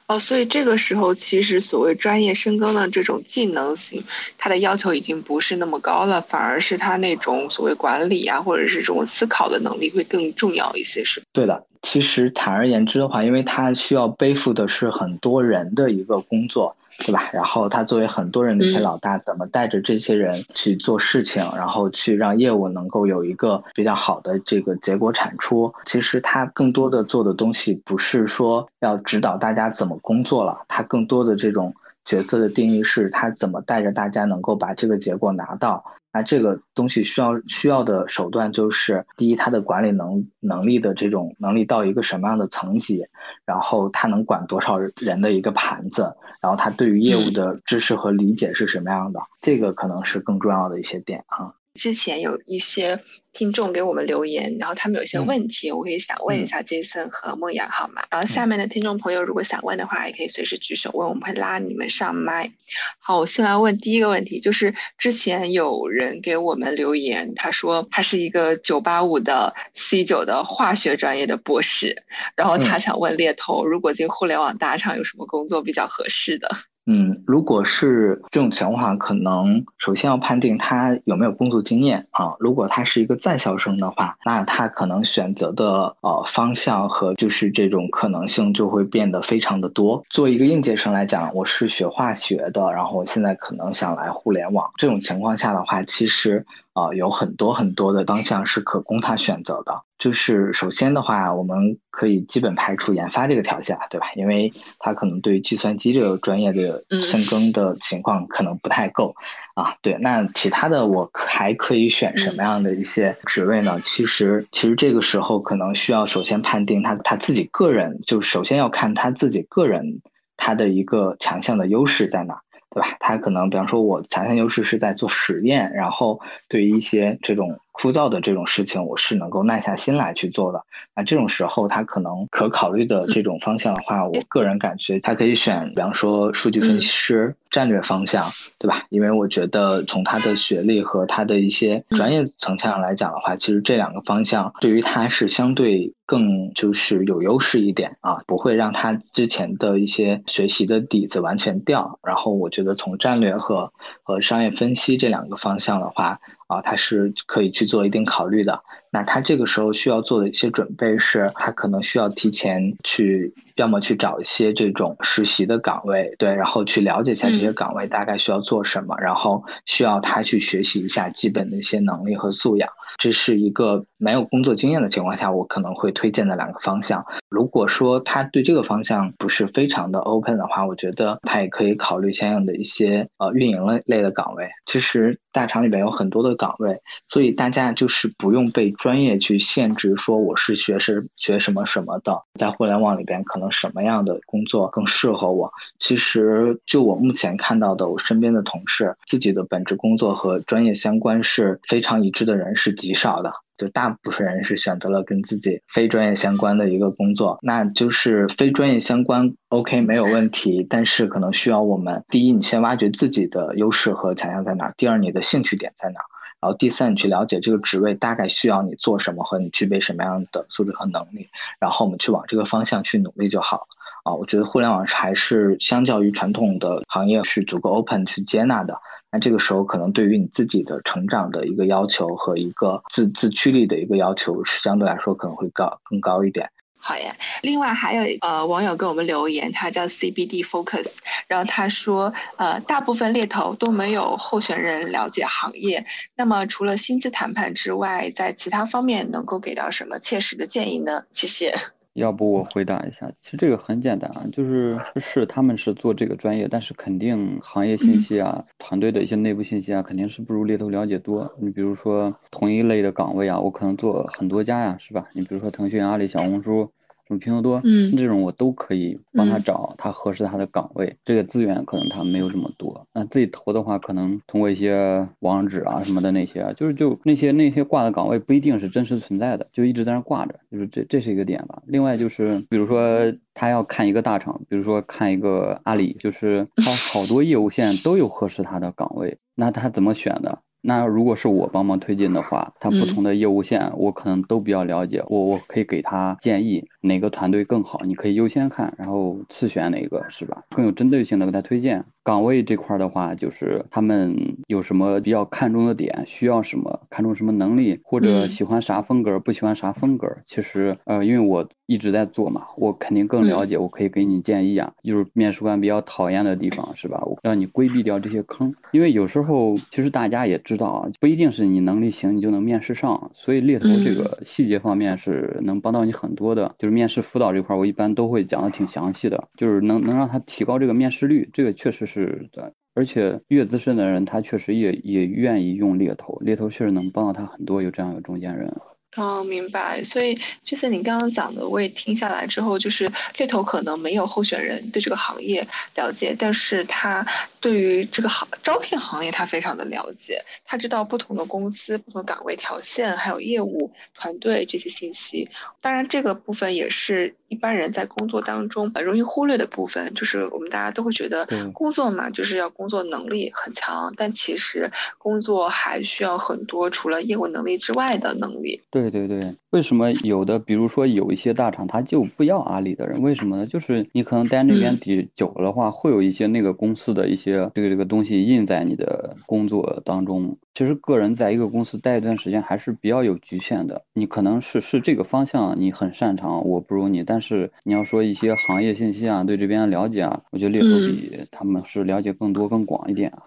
[0.08, 4.04] 哦，所以这个时候，其实所谓专业深耕的这种技能型，
[4.38, 11.64] 它的要求已经不是那么高了，反而是他那种所谓管理啊，或者是这种思考的能力会更重要一些，是对的。
[11.84, 17.30] 其实坦而言之的话，因为他需要背负的是很多人的一个工作，对吧？
[17.32, 25.74] 然后他作为很多人的一些老大，怎么带着这些人去做事情，然后去让业务能够有一个比较好的这个结果产出？
[25.86, 35.86] 其实他更多的做的东西不是说要指导大家怎么工作了，他更多的这种角色的定义是他怎么带着大家能够把这个结果拿到。
[36.18, 43.06] 那这个东西需要需要的手段就是，第一，他的管理能能力的这种能力到一个什么样的层级，
[43.46, 51.54] 然后他能管多少人的一个盘子，然后他对于业务的知识和理解是什么样的，这个可能是更重要的一些点啊。
[51.78, 58.04] 之前有一些听众给我们留言，然后他们有一些问题，我可以想问一下杰森和梦阳，好吗？
[58.10, 62.52] 然后下面的听众朋友如果想问的话，也可以随时举手问，我们会拉你们上麦。
[62.98, 72.04] 好，我先来问第一个问题，就是之前有人给我们留言，他说他是一个九八五的 C 九的化学专业的博士，
[72.36, 76.50] 然后他想问猎头，如果进互联网大厂有什么工作比较合适的？
[76.90, 82.36] 嗯，如果是这种情况，可能首先要判定他有没有工作经验啊。
[82.40, 90.02] 如果他是一个在校生的话，那他可能选择的呃方向和就是这种可能性就会变得非常的多。
[90.10, 96.46] 作为一个应届生来讲，我是学化学的，然后我现在可能想来互联网，这种情况下的话，其实。
[96.78, 99.82] 啊，有很多很多的方向是可供他选择的。
[99.98, 104.12] 就是首先的话，我们可以基本排除研发这个条件，对吧？
[104.14, 109.16] 因为他可能对计算机这个专业的深耕的情况可能不太够。
[109.56, 113.82] 啊，对，那其他的我还可以选什么样的一些职位呢？
[113.84, 120.04] 其实，其实这个时候可能需要首先判定他他自己个人，就首先要看他自己个人
[120.36, 122.42] 他的一个强项的优势在哪。
[122.78, 122.96] 对吧？
[123.00, 127.60] 他可能，比方说，我强项优势是在做实验，然后对于一些这种。
[127.80, 130.64] 枯燥的这种事情，我是能够耐下心来去做的。
[130.96, 138.26] 那这种时候，他可能可考虑的这种方向的话，我个人感觉他可以选，比方说数据分析师、战略方向，
[138.58, 138.86] 对吧？
[138.90, 152.00] 因为我觉得从他的学历和他的一些专业层上来讲的话，其实这两个方向对于他是相对更就是有优势一点啊，不会让他之前的一些学习的底子完全掉。
[152.02, 156.20] 然后我觉得从战略和和商业分析这两个方向的话。
[156.48, 158.64] 啊，他是可以去做一定考虑的。
[158.90, 172.70] 那他这个时候需要做的一些准备是，他可能需要提前去，要么去找一些这种实习的岗位，对，然后去了解一下这些岗位大概需要做什么，然后需要他去学习一下基本的一些能力和素养。
[172.98, 177.06] 这是一个没有工作经验的情况下，我可能会推荐的两个方向。
[177.30, 184.50] 如果说他对这个方向不是非常的 open 的话，我觉得他也可以考虑相应的一些呃运营类类的岗位。
[184.66, 195.52] 其实大厂里边有很多的岗位，所以大家就是不用被专业去限制，说我是学是学什么什么的，在互联网里边可能什么样的工作更适合我。
[195.80, 203.34] 其实就我目前看到的，我身边的同事自己的本职工作和专业相关是非常一致的人是极少的。
[203.58, 210.64] 就大部分人是选择了跟自己非专业相关的一个工作，那就是非专业相关，OK 没有问题。
[210.70, 216.02] 但是可能需要我们第一，你先挖掘自己的优势和强项在哪；第二，你的兴趣点在哪；
[216.40, 221.28] 然后第三，你去了解这个职位大概需要你做什么和你具备什么样的素质和能力，
[221.60, 223.66] 然后我们去往这个方向去努力就好。
[224.04, 228.80] 啊，我觉得互联网还是相较于传统的行业是足够 open 去接纳的。
[229.12, 236.50] 那这个时候，可能对于你自己的成长的一个要求和一个自自驱力的一个要求，是相对来说可能会高更高一点。
[236.80, 251.04] 好呀，另外还有呃网友给我们留言，他叫 CBD Focus，然后他说呃大部分猎头都没有候选人了解行业，那么除了薪资谈判之外，在其他方面能够给到什么切实的建议呢？
[251.14, 251.56] 谢谢。
[251.98, 261.36] 要不我回答一下，其实这个很简单啊，就是是他们是做这个专业，但是肯定行业信息啊、团队的一些内部信息啊，肯定是不如猎头了解多。
[261.40, 265.08] 你比如说同一类的岗位啊，我可能做很多家呀，是吧？
[265.14, 266.72] 你比如说腾讯、阿里、小红书。
[267.08, 270.94] 什么拼多多，嗯，这种我都可以帮他找他合适他的岗位。
[271.06, 281.62] 这个资源可能他没有这么多，那自己投的话，可能通过一些网址啊什么的那些，就是就那些那些挂的岗位不一定是真实存在的，就一直在那挂着，就是这这是一个点吧。
[281.66, 290.40] 另外就是，比如说他要看一个大厂，比如说看一个阿里，就是他好多业务线都有合适他的岗位，那他怎么选的？
[290.68, 296.68] 那如果是我帮忙推进的话，他不同的业务线我可能都比较了解，我我可以给他建议。
[296.82, 300.44] 哪个团队更好，你可以优先看，然后次选哪个是吧？
[300.50, 301.86] 更有针对性的给他推荐。
[302.08, 310.08] 岗位这块的话，就是他们有什么比较看重的点，需要什么，看重什么能力，或者喜欢啥风格，不喜欢啥风格。
[310.26, 314.72] 其实，呃，因为我一直在做嘛，我肯定更了解，我可以给你建议啊。
[314.82, 316.98] 就是面试官比较讨厌的地方，是吧？
[317.06, 318.56] 我让你规避掉这些坑。
[318.72, 323.12] 因为有时候，其实大家也知道啊，不一定是你能力行，你就能面试上。
[323.14, 326.56] 所以猎头这个细节方面是能帮到你很多的。
[326.58, 331.97] 就是面试辅导这块，我一般都会讲的挺详细的，就是能能让他提高这个面试率，这个确实是。
[331.98, 337.64] 是的，而且越资深的人，他确实也也愿意用猎头，猎头确实能帮到他很多。
[337.64, 338.54] 有这样的中间人。
[338.96, 339.84] 哦，明白。
[339.84, 347.06] 所以就像你刚刚讲的，我也听下来之后，就是猎头可能没有候选人对这个行业了解，但是他
[347.40, 355.30] 对于这个行招聘行业他非常的了解，他知道不同的公司、不同岗位条线，还有业务团队这些信息。
[355.62, 368.60] 当然，这个部分也是一般人在工作当中很容易忽略的部分，就是我们大家都会觉得工作嘛，就是要工作能力很强，但其实工作还需要很多除了业务能力之外的能力。
[368.72, 368.88] 对。
[368.88, 373.02] 对对对，为什么有的，比如说有一些大厂，他就不要阿里的人？
[373.02, 373.46] 为什么呢？
[373.46, 380.38] 就是你可能待那边底久了的话，会有一些那个公司的一些这个这个东西印在你的工作当中。
[380.54, 383.84] 其实个人在一个公司待一段时间还是比较有局限的。
[383.94, 387.04] 你可能是是这个方向你很擅长，我不如你。
[387.04, 393.24] 但是你要说一些行业信息啊，对这边的了解啊，我觉得猎头比他们是了解更多更广一点啊。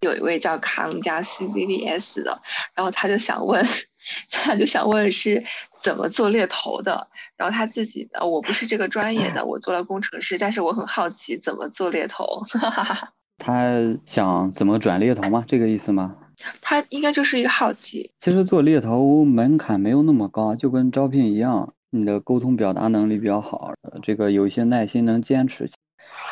[0.00, 2.40] 有一位叫康佳 C V V S 的，
[2.74, 3.64] 然后他就想问。
[4.32, 5.44] 他就想问是
[5.78, 12.42] 怎么做猎头的，然后他自己的我不是这个专业的，我做了工程师，但是我很好奇怎么做猎头。
[13.36, 13.70] 他
[14.06, 15.44] 想怎么转猎头吗？
[15.46, 16.16] 这个意思吗？
[16.62, 18.10] 他应该就是一个好奇。
[18.20, 23.72] 其实做猎头门槛没有那么高，就跟招聘一样，你的沟通表达能力比较好，
[24.02, 25.68] 这个有一些耐心能坚持，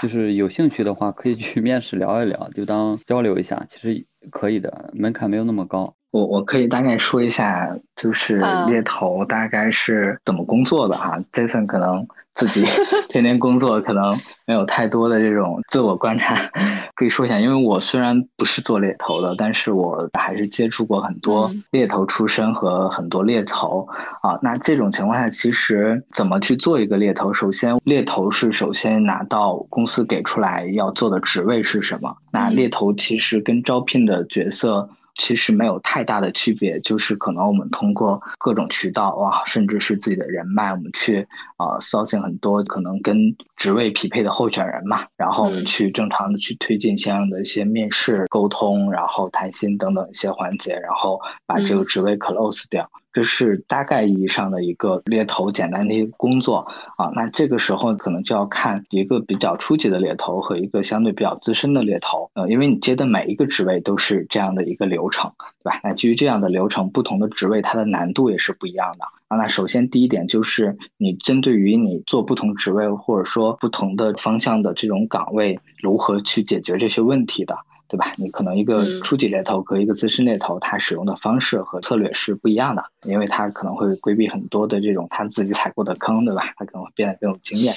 [0.00, 5.94] 就是有兴趣的话可以去 面试聊一聊，就当交流一下，其实可以的，门槛没有那么高。
[6.10, 11.20] 我我可以大概说一下，就是猎头大概是怎么工作的哈。
[11.32, 12.06] Jason 可能
[12.38, 12.64] 自己
[13.11, 16.37] 天天工作，可能没有太多的这种自我观察，
[16.94, 17.40] 可以说一下。
[17.40, 23.88] 因为我虽然不是做猎头的，但是我还是接触过很多猎头出身和很多猎头
[24.22, 24.38] 啊。
[24.40, 27.33] 那这种情况下，其实怎么去做一个猎头？
[27.33, 32.16] 首先，猎头是首先拿到公司给出来要做的职位是什么。
[32.31, 34.88] 那猎头其实跟招聘的角色。
[35.18, 41.26] 其实没有太大的区别，就是可能我们通过各种渠道哇，甚至是自己的人脉，我们去
[41.57, 52.88] 啊骚进很多可能跟职位匹配的候选人嘛，然后我们去正常的去推进相应的一些面试、沟通，然后谈薪等等一些环节，然后把这个职位 close 掉。
[53.12, 56.66] 这是大概意义上的一个猎头简单的一个工作
[56.96, 65.80] 啊，那这个时候可能就要看一个比较初级的猎头和一个相对比较资深的猎头，呃，因为你接的每一个职位都是这样的一个流程，对吧？
[65.82, 69.36] 那基于这样的流程，不同的职位它的难度也是不一样的啊。
[69.36, 77.56] 那首先第一点就是你针对于你做不同职位或者说不同的方向的这种岗位，如何去解决这些问题的。
[77.88, 78.12] 对吧？
[78.16, 86.53] 你可能一个初级猎头和一个资深猎头，他使用的方式和策略是不一样的，因为他可能会规避很多的这种他自己踩过的坑，对吧？
[86.57, 87.74] 他可能会变得更有经验。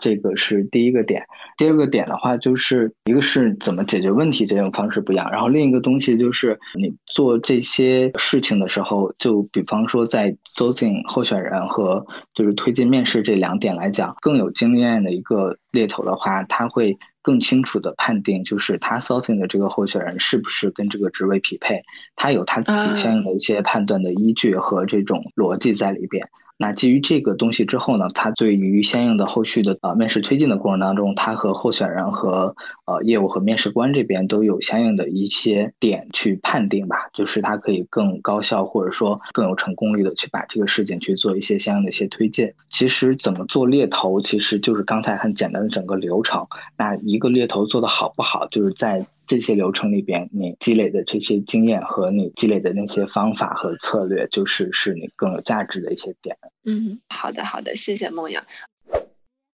[0.00, 1.22] 这个是第一个点。
[1.56, 16.98] 第二个点的话，就是一个是怎么解决问题这种方式不一样，然后另一个东西就是你做这些事情的时候，就比方说在搜进候选人和就是推进面试这两点来讲，更有经验的一个猎头的话，他会。
[17.22, 21.82] 更清楚的判定，就是他 sourcing 的这个候选人是不是跟这个职位匹配，
[22.16, 26.26] 他有他自己相应的一些判断的依据和这种逻辑在里边。
[26.62, 32.54] 那基于这个东西之后呢，他对于相应的后续的呃面试推进的过程当中，他和候选人和
[32.90, 42.54] 呃业务和面试官这边都有相应的一些点去判定吧，就是他可以更高效或者说更有成功率的去把这个事情去做一些相应的一些推荐。
[42.70, 46.46] 其实怎么做猎头，其实就是刚才很简单的整个流程。
[46.76, 49.06] 那一个猎头做的好不好，就是在。
[49.26, 56.36] 这些流程里边，你积累的这些经验和你积累的那些方法和策略，就是是你更有价值的一些点。
[56.64, 58.42] 嗯，好的，好的，谢谢梦阳。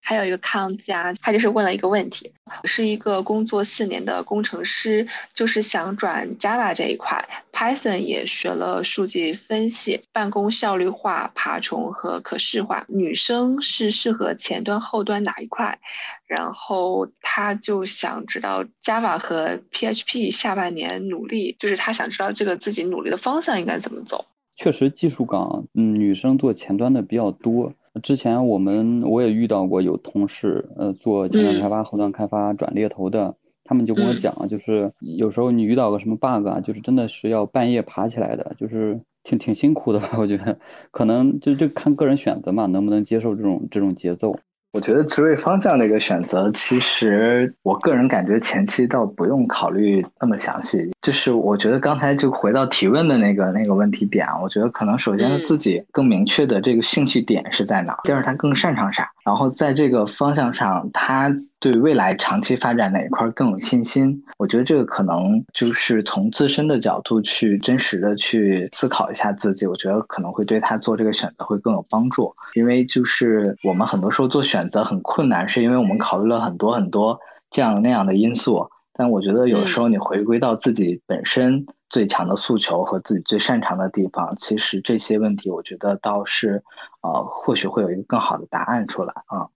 [0.09, 2.31] 还有一个康佳，他就是问了一个问题：
[2.63, 12.85] 是一个工作四年的工程师，就是想转 Java 这一块，Python 也学了数据分析、办公效率化、爬虫和可视化。
[12.89, 15.81] 女生是适合前端、后端哪一块？
[16.29, 24.25] 然后他就想知道 Java 和 PHP 下半年努力，就是他想知道这个自己努力的方向应该怎么走。
[24.55, 27.73] 确实，技术岗，嗯，女生做前端的比较多。
[28.03, 40.11] 之前我们我也遇到过有同事，呃，做前端开发、后端开发转猎头的，他们就跟我讲，就是有时候你遇到个什么 bug 啊，就是真的是要半夜爬起来的，就是挺挺辛苦的吧？
[40.19, 40.59] 我觉得
[40.91, 44.37] 可能就就看个人选择嘛，能不能接受这种这种节奏。
[44.77, 50.91] 我觉得职位方向的一个选择，其实我个人感觉前期倒不用考虑那么详细。
[51.01, 61.35] 就是我觉得刚才就回到提问的那个那个问题点啊，我觉得可能首先自己更明确的这个兴趣点是在哪，第二他更擅长啥，然后在这个方向上他。
[61.73, 64.23] 对未来长期发展哪一块更有信心？
[64.39, 72.33] 我觉得这个可能就是从自身的角度去真实的去思考一下自己，我觉得可能会对他做这个选择会更有帮助。
[72.55, 77.19] 因为就是我们很多时候做选择很困难，是因为我们考虑了很多很多
[77.51, 78.69] 这样那样的因素。
[78.93, 86.63] 但我觉得有时候你回归到自己本身最强的诉求和自己最擅长的地方，其实这些问题我觉得倒是，
[87.03, 89.49] 呃，或许会有一个更好的答案出来啊。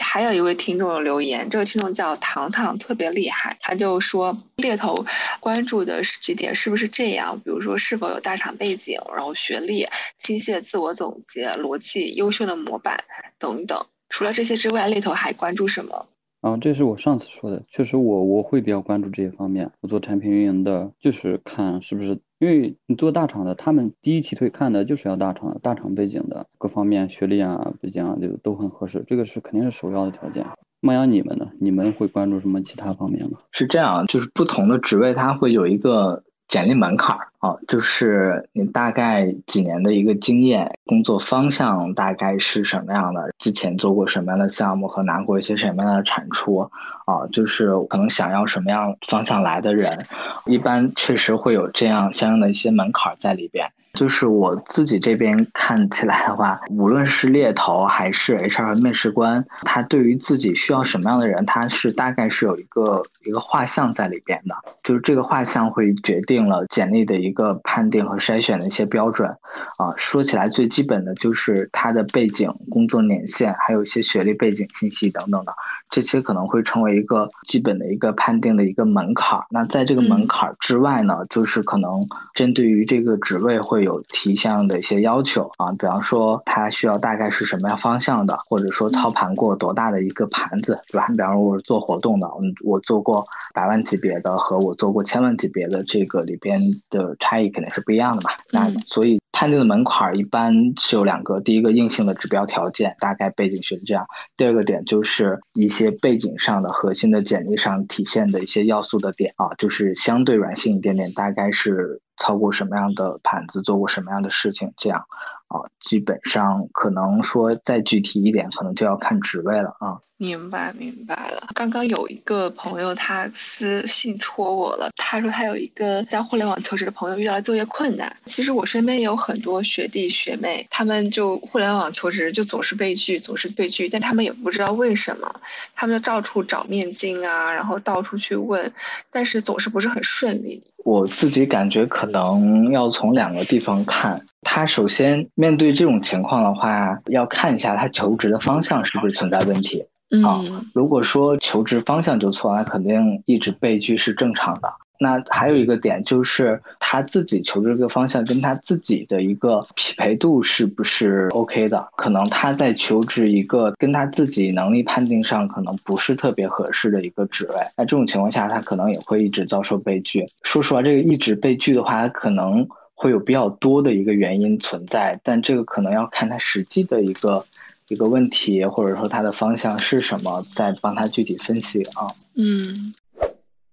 [0.00, 3.56] 还有一位听众留言，这个听众叫糖糖，特别厉害。
[3.60, 5.06] 他就说，猎头
[5.40, 7.40] 关注的几点是不是这样？
[7.40, 9.88] 比如说，是否有大厂背景，然后学历、
[10.18, 13.04] 清晰的自我总结、逻辑、优秀的模板
[13.38, 13.86] 等等。
[14.08, 16.08] 除了这些之外，猎头还关注什么？
[16.46, 19.68] 啊，这是我上次说的，确实我我会比较关注这些方面。
[19.80, 30.46] 我做产品运营的，就是看是不是，因为你做大厂的，他们第一梯队看的就是要大厂的，大厂背景的，各方面学历啊、背景啊就都很合适，这个是肯定是首要的条件。
[30.78, 31.48] 梦阳，你们呢？
[31.58, 33.40] 你们会关注什么其他方面吗？
[33.50, 36.22] 是这样，就是不同的职位，它会有一个。
[36.48, 43.30] 简历门槛儿哦，就是你大概几年的一个经验，工作方向大概是什么样的？
[43.38, 46.68] 之前做过什么样的项目和拿过一些什么样的产出
[47.04, 47.24] 啊？
[47.30, 50.06] 就是可能想要什么样方向来的人，
[50.46, 53.70] 一般确实会有这样相应的一些门槛在里边。
[53.96, 64.54] 就是我自己这边看起来的话，无论是猎头还是 HR 面试官，他对于自己需要什么样的人，他是大概是有一个一个画像在里边的。
[64.82, 69.30] 就是这个画像会决定了简历的一个判定和筛选的一些标准。
[69.78, 75.54] 啊，说起来最基本的就是他的背景、工作年限，还有一些学历背景信息等等的，
[75.88, 79.40] 这些可能会成为一个基本的一个判定的一个门槛。
[79.48, 83.85] 那在这个门槛之外呢，就是可能针对于这个职位会。
[83.86, 91.06] 有提项的一些要求啊，比方说它需要大概是什么样方向的，或者说操盘过多大的一个盘子，对吧？
[91.08, 93.24] 比方说我是做活动的，嗯，我做过
[93.54, 96.60] 百万级别的和我做过千万级别的，这个里边
[96.90, 98.30] 的差异肯定是不一样的嘛。
[98.50, 104.04] 那所以判定的门槛一般是有两个，第一个硬性的指标条件，大概背景是这样；
[104.36, 112.00] 第二个点就是一些背景上的核心的简历上体现的一些要素的点啊，就是相对软性一点点，大概是。
[112.16, 115.06] 操过什么样的盘子，做过什么样的事情，这样
[115.48, 120.00] 啊，基本上可能说再具体一点，可能就要看职位了啊。
[120.18, 121.48] 明白明白了。
[121.54, 128.16] 刚刚有一个朋友他私信戳我了，他说他有一个在互联网求职的朋友遇到了就业困难。
[128.24, 135.40] 其实我身边也有很多学弟学妹，他们就互联网求职就总是被拒，总是被拒，但他们也不知道为什么，
[135.74, 138.72] 他们就到处找面经啊，然后到处去问，
[139.10, 140.62] 但是总是不是很顺利。
[140.84, 149.84] 我自己感觉可能要从两个地方看，他首先面对这种情况的话，要看一下他求职的方向是不是存在问题。
[150.24, 154.72] 啊，如果说求职方向就错，那肯定一直被拒是正常的。
[154.98, 161.88] 那还有一个点就是他自己求职这个方向跟他自己的一个匹配度是不是 OK 的？
[161.96, 170.24] 可能他在求职一个跟他自己能力判定上可能不是特别合适的一个职位，那这种情况下他可能也会一直遭受被拒。
[170.44, 177.44] 说实话，这个一直被拒的话，他可能会有比较多的一个原因存在，但这个可能要看他实际的一个。
[177.88, 182.10] 一个问题，或者说它的方向是什么，再帮他具体分析啊。
[182.34, 182.92] 嗯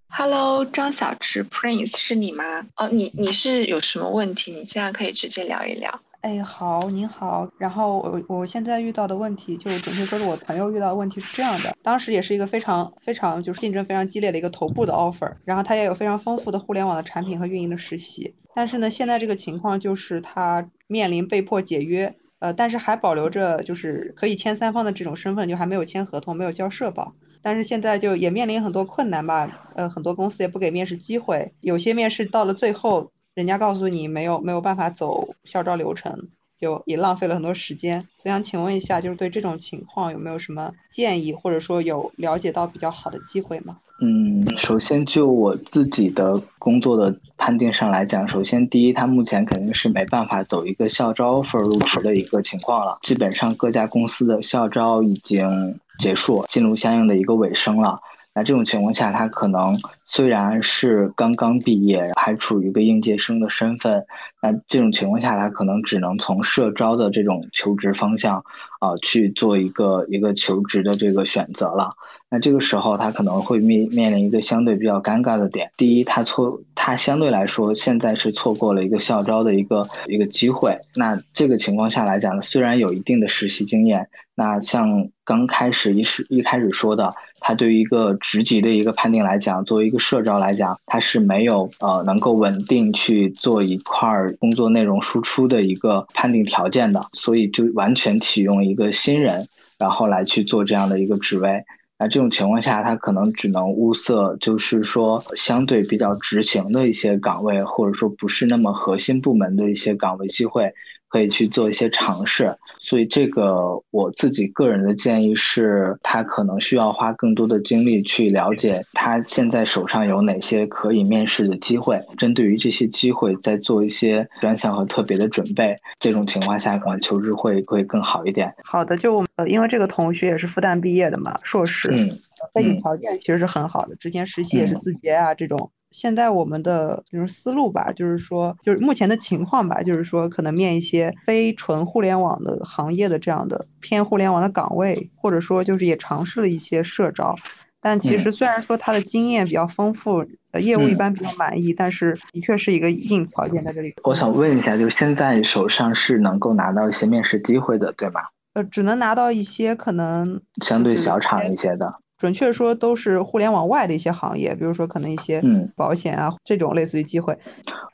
[0.08, 2.66] ，Hello，张小池 Prince 是你吗？
[2.76, 4.52] 哦，你你是有什么问题？
[4.52, 6.00] 你现在可以直接聊一聊。
[6.22, 7.50] 哎，好，您好。
[7.58, 11.76] 然后我我现在遇到的问题，就准确说是我朋友遇到的问题是这样的。
[11.82, 18.36] 当时也是一个非常非常就是竞争非常激烈的一个头部的 offer，然后他也有非常丰富的互联网的产品和运营的实习。
[18.54, 22.16] 但是呢，现在这个情况就是他面临被迫解约。
[22.44, 27.16] 呃，但是还保留着就是可以签三方的这种身份，就还没有签合同，没有交社保。
[27.42, 36.28] 但是现在就也面临很多困难吧，呃，很多公司也不给面试机会，有些面试到了最后，人家告诉你没有没有办法走校招流程，
[36.60, 38.00] 就也浪费了很多时间。
[38.18, 43.78] 所以想请问一下，就是对这种情况有没有什么建议，或者说有了解到比较好的机会吗？
[44.02, 52.98] 嗯，首先就我自己的工作的判定上来讲，首先第一，他目前肯定是没办法走一个校招 offer 入职的一个情况了。
[53.02, 58.02] 基本上各家公司的校招已经结束，进入相应的一个尾声了。
[58.36, 64.06] 那这种情况下，他可能虽然是刚刚毕业，还处于一个应届生的身份，
[64.44, 68.44] 那这种情况下，他可能只能从社招的这种求职方向
[68.82, 71.96] 啊去做一个一个求职的这个选择了。
[72.30, 75.72] 那这个时候，他可能会面面临一个相对比较尴尬的点。
[75.78, 80.78] 第一，他错，他相对来说现在是错过了一个校招的一个一个机会。
[80.96, 101.64] 那这个情况下来讲呢，虽然有一定的实习经验，那像刚开始一是一开始说的，他对于一个职级的一个判定来讲，作为一个社招来讲，他是没有呃能够稳定去做一块儿工作内容输出的一个判定条件的，所以就完全启用一个新人，然后来去做这样的一个职位。
[102.00, 110.74] 那这种情况下，他可能只能物色，就是说相对比较执行的一些岗位，或者说不是那么核心部门的一些岗位机会。
[111.14, 125.78] 可以去做一些尝试，所以这个我自己个人的建议是，他可能需要花更多的精力去了解他现在手上有哪些可以面试的机会，针对于这些机会再做一些专项和特别的准备。
[126.00, 128.52] 这种情况下，可能求职会会更好一点。
[128.64, 132.10] 好的，就我呃，因为这个同学也是复旦毕业的嘛，硕士，嗯，
[132.56, 135.70] 背景条件其实是很好的，之前实习也是字节啊这种。
[135.94, 147.36] 现在我们的就是思路吧，就是说，就是目前的情况吧，就是说，可能面一些非纯互联网的行业的这样的偏互联网的岗位，或者说就是也尝试了一些社招，
[147.80, 153.94] 但其实虽然说他的经验比较丰富，呃，业务一般比较满意，但是的确是一个硬条件在这里。
[154.04, 158.22] 我想问一下，就是现在手上是能够拿到一些面试机会的，对吗？
[158.54, 161.96] 呃，只能拿到一些可能相对小厂一些的。
[162.18, 167.38] 准确说，都是互联网外的一些行业，比如说可能一些嗯保险啊这种类似于机会。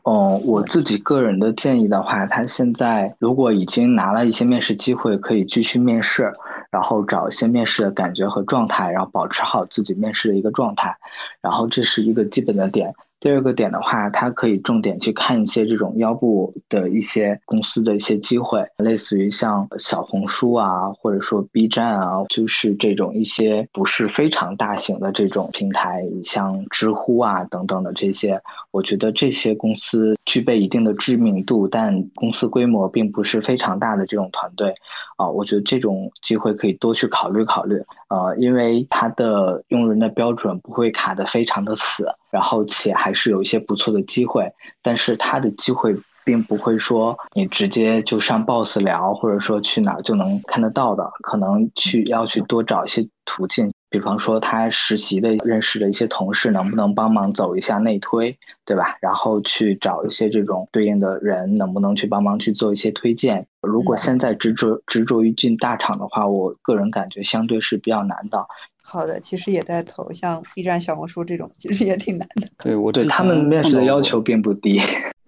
[0.03, 6.33] 哦，我自己个人的建议的话，他现在如果已经拿了一些面试机会，可以继续面试，
[6.71, 10.95] 然后找一些面试的感觉和状态，然后保持好自己面试的一个状态，
[11.41, 12.93] 然后这是一个基本的点。
[13.19, 28.41] 第二个点的话，它可以重点去看一些这种腰部的一些公司的一些机会，类似于像小红书啊，或者说 B 站啊，就是这种一些不是非常大型的这种平台，像知乎啊等等的这些，
[28.71, 34.73] 我觉得这些公司具备一定的知名度，但公司规模并不是非常大的这种团队，
[35.17, 42.07] 啊，我觉得这种机会可以多去考虑考虑，呃，因为它的用人的标准不会卡得非常的死。
[42.31, 44.51] 然后且还是有一些不错的机会，
[44.81, 58.97] 但是他的机会并不会说你直接就上 boss 聊，或者说去哪就能看得到的，可能去要去多找一些途径，比方说他实习的认识的一些同事能不能帮忙走一下内推，对吧？
[59.01, 63.47] 然后去找一些这种对应的人，能不能去帮忙去做一些推荐？
[63.61, 68.45] 如果现在执着执着于进大厂的话，我个人感觉相对是比较难的。
[68.91, 72.47] 好的，其实也在投，像 B 站、小红书这种，其实也挺难的。
[72.63, 74.81] 对我对他们面试的要求并不低。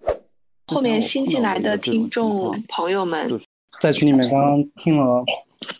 [0.66, 3.40] 后面新进来的听众朋友们，
[3.80, 5.24] 在群里面刚刚听了，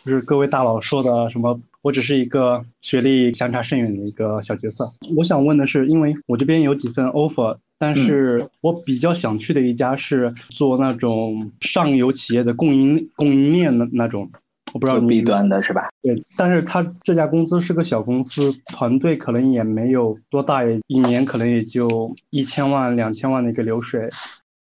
[0.05, 4.85] 就是各位大佬说的什么，我只是一个学历相差甚远的一个小角色。
[5.17, 14.31] 我想问的是，因为我这边有几份 offer，但是我比较想去的一家是做那种上游企业的供应供应链的那种。
[14.73, 15.89] 我不知道 B 端的是吧？
[16.01, 24.09] 对，但是他这家公司是个小公司，团队可能也没有多大，一年可能也就一千万、两千万的一个流水。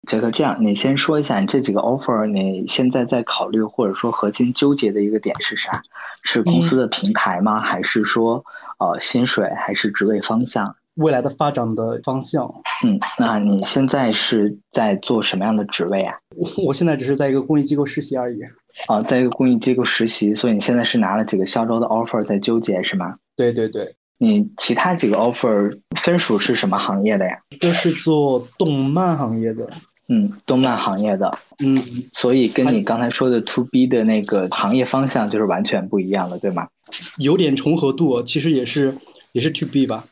[0.07, 5.83] 杰克，这样你先说一下你这几个 offer，你现在在考虑或者说核心纠结的一个点是啥？
[6.23, 7.59] 是公司的平台吗？
[7.59, 8.43] 还是说
[8.79, 9.47] 呃薪水？
[9.55, 10.75] 还是职位方向？
[10.95, 12.53] 未来的发展的方向？
[12.83, 16.15] 嗯，那你现在是在做什么样的职位啊？
[16.65, 18.39] 我现在只是在一个公益机构实习而已。
[18.87, 23.17] 啊，在一个公益机构实习，所以你现在是拿了几个校招的 offer 在纠结是吗？
[23.35, 27.39] 对对对，你其他几个 offer 分属是什么行业的呀？
[27.59, 29.69] 都是做动漫行业的。
[30.07, 31.37] 嗯，动漫行业的。
[31.63, 31.81] 嗯，
[32.13, 36.67] 所以跟你刚才说的 to B 的那个行业方向就是完全不一样了，对吗？
[37.17, 38.97] 有点重合度，其实也是
[39.31, 40.03] 也是 to B 吧。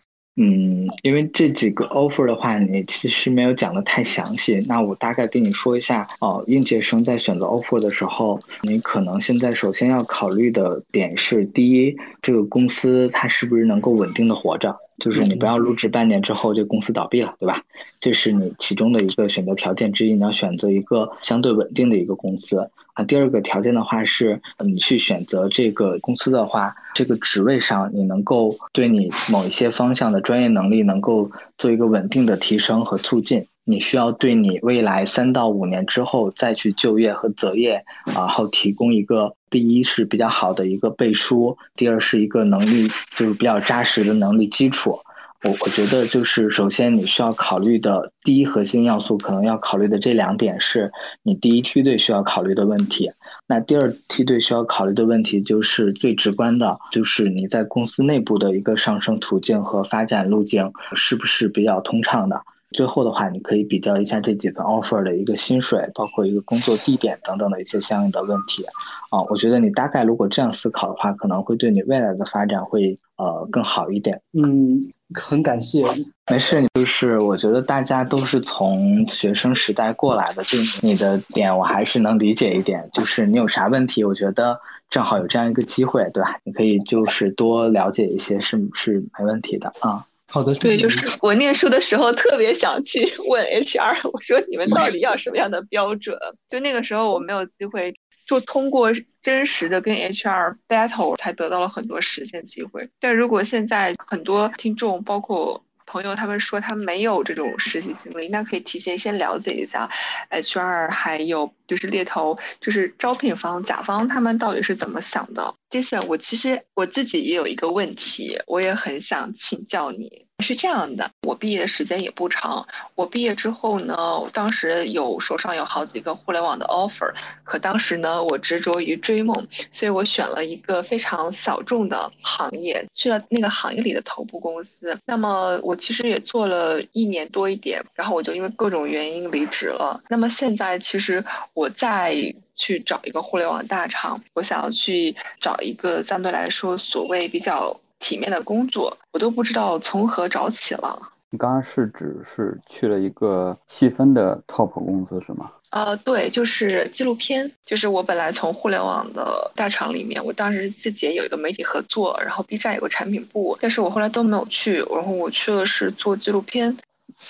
[0.41, 4.65] 嗯，因为这几个 offer 的话，你其实没有讲的太详细。
[4.69, 14.77] 那我大概跟你说一下哦，应届生在选择 offer 的时候，你可能现在首先要考虑的点是：第一，这个公司它是不是能够稳定的活着？
[15.00, 17.64] 就是你不要入职半年之后这公司倒闭了，对吧？
[18.02, 23.04] 这是你其中的一个选择条件之一，你要选择一个相对稳定的一个公司啊。
[23.04, 33.47] 第二个条件的话是，你去选择这个公司的话，这个职位上你能够对你某一些方向的专业能力能够做一个稳定的提升和促进。
[33.66, 45.00] 你需要对你未来三到五年之后再去就业和择业，然后提供一个第一是比较好的一个背书，第二是一个能力就是比较扎实的能力基础。
[45.43, 50.91] 我我觉得就是首先你需要考虑的第一核心要素，可能要考虑的这两点是
[51.24, 53.10] 你第一梯队需要考虑的问题。
[53.47, 62.41] 那第二梯队需要考虑的问题就是最直观的，就是你在公司内部的一个上升途径和发展路径是不是比较通畅的。
[62.72, 68.63] 最后的话，你可以比较一下这几份 offer 的一个薪水，包括一个工作地点等等的一些相应的问题。
[69.09, 74.22] 啊，我觉得你大概如果这样思考的话，可能会对你未来的发展会呃更好一点。
[74.34, 74.78] 嗯，
[75.15, 75.84] 很感谢。
[76.30, 82.88] 没事，就是我觉得大家都是从学生时代过来的，就你的点我还是能理解一点。
[82.93, 84.59] 就是你有啥问题，我觉得
[84.91, 86.38] 正好有这样一个机会，对吧？
[86.43, 90.05] 你可以就是多了解一些，是是没问题的啊。
[90.30, 96.17] 好的，对，就是 我念书的时候特别想去 问 HR，我说你们到底要什么样的标准？
[96.49, 97.95] 就那个时候我没有机会，
[98.27, 98.91] 就通过
[99.23, 102.89] 真实的跟 HR battle 才得到了很多实现机会。
[102.99, 109.89] 但如果现在很多听众，包括朋友，他们说他没有这种实习经历，那可以提前先了解一下
[110.30, 115.55] HR，还有就是猎头，就是招聘方、甲方他们到底是怎么想的。
[115.70, 120.26] 接下来，我其实我自己也有一个问题，我也很想请教你。
[120.39, 122.65] 是这样的，我毕业的时间也不长。
[122.95, 123.95] 我毕业之后呢，
[124.34, 127.13] 当时有手上有好几个互联网的 offer，
[127.43, 134.97] 可当时呢，我执着于追梦，所以我选了一个非常小众的行业，去了那个行业里的头部公司。
[135.05, 140.01] 那么我其实也做了一年多一点，然后我就因为各种原因离职了。
[140.07, 147.80] 那么现在其实我在去找一个互联网大厂，我想要去找一个相对来说所谓比较。
[148.01, 151.12] 体面的工作，我都不知道从何找起了。
[151.32, 155.51] 你刚刚是指是去了一个细分的 top 公司是吗？
[155.72, 157.51] 呃，对，就是纪录片。
[157.62, 166.78] 就是我本来从互联网的大厂里面，我当时自己也有一个媒体合作，然后 B 站有个产品部，但是我后来都没有去，然后我去了是做纪录片。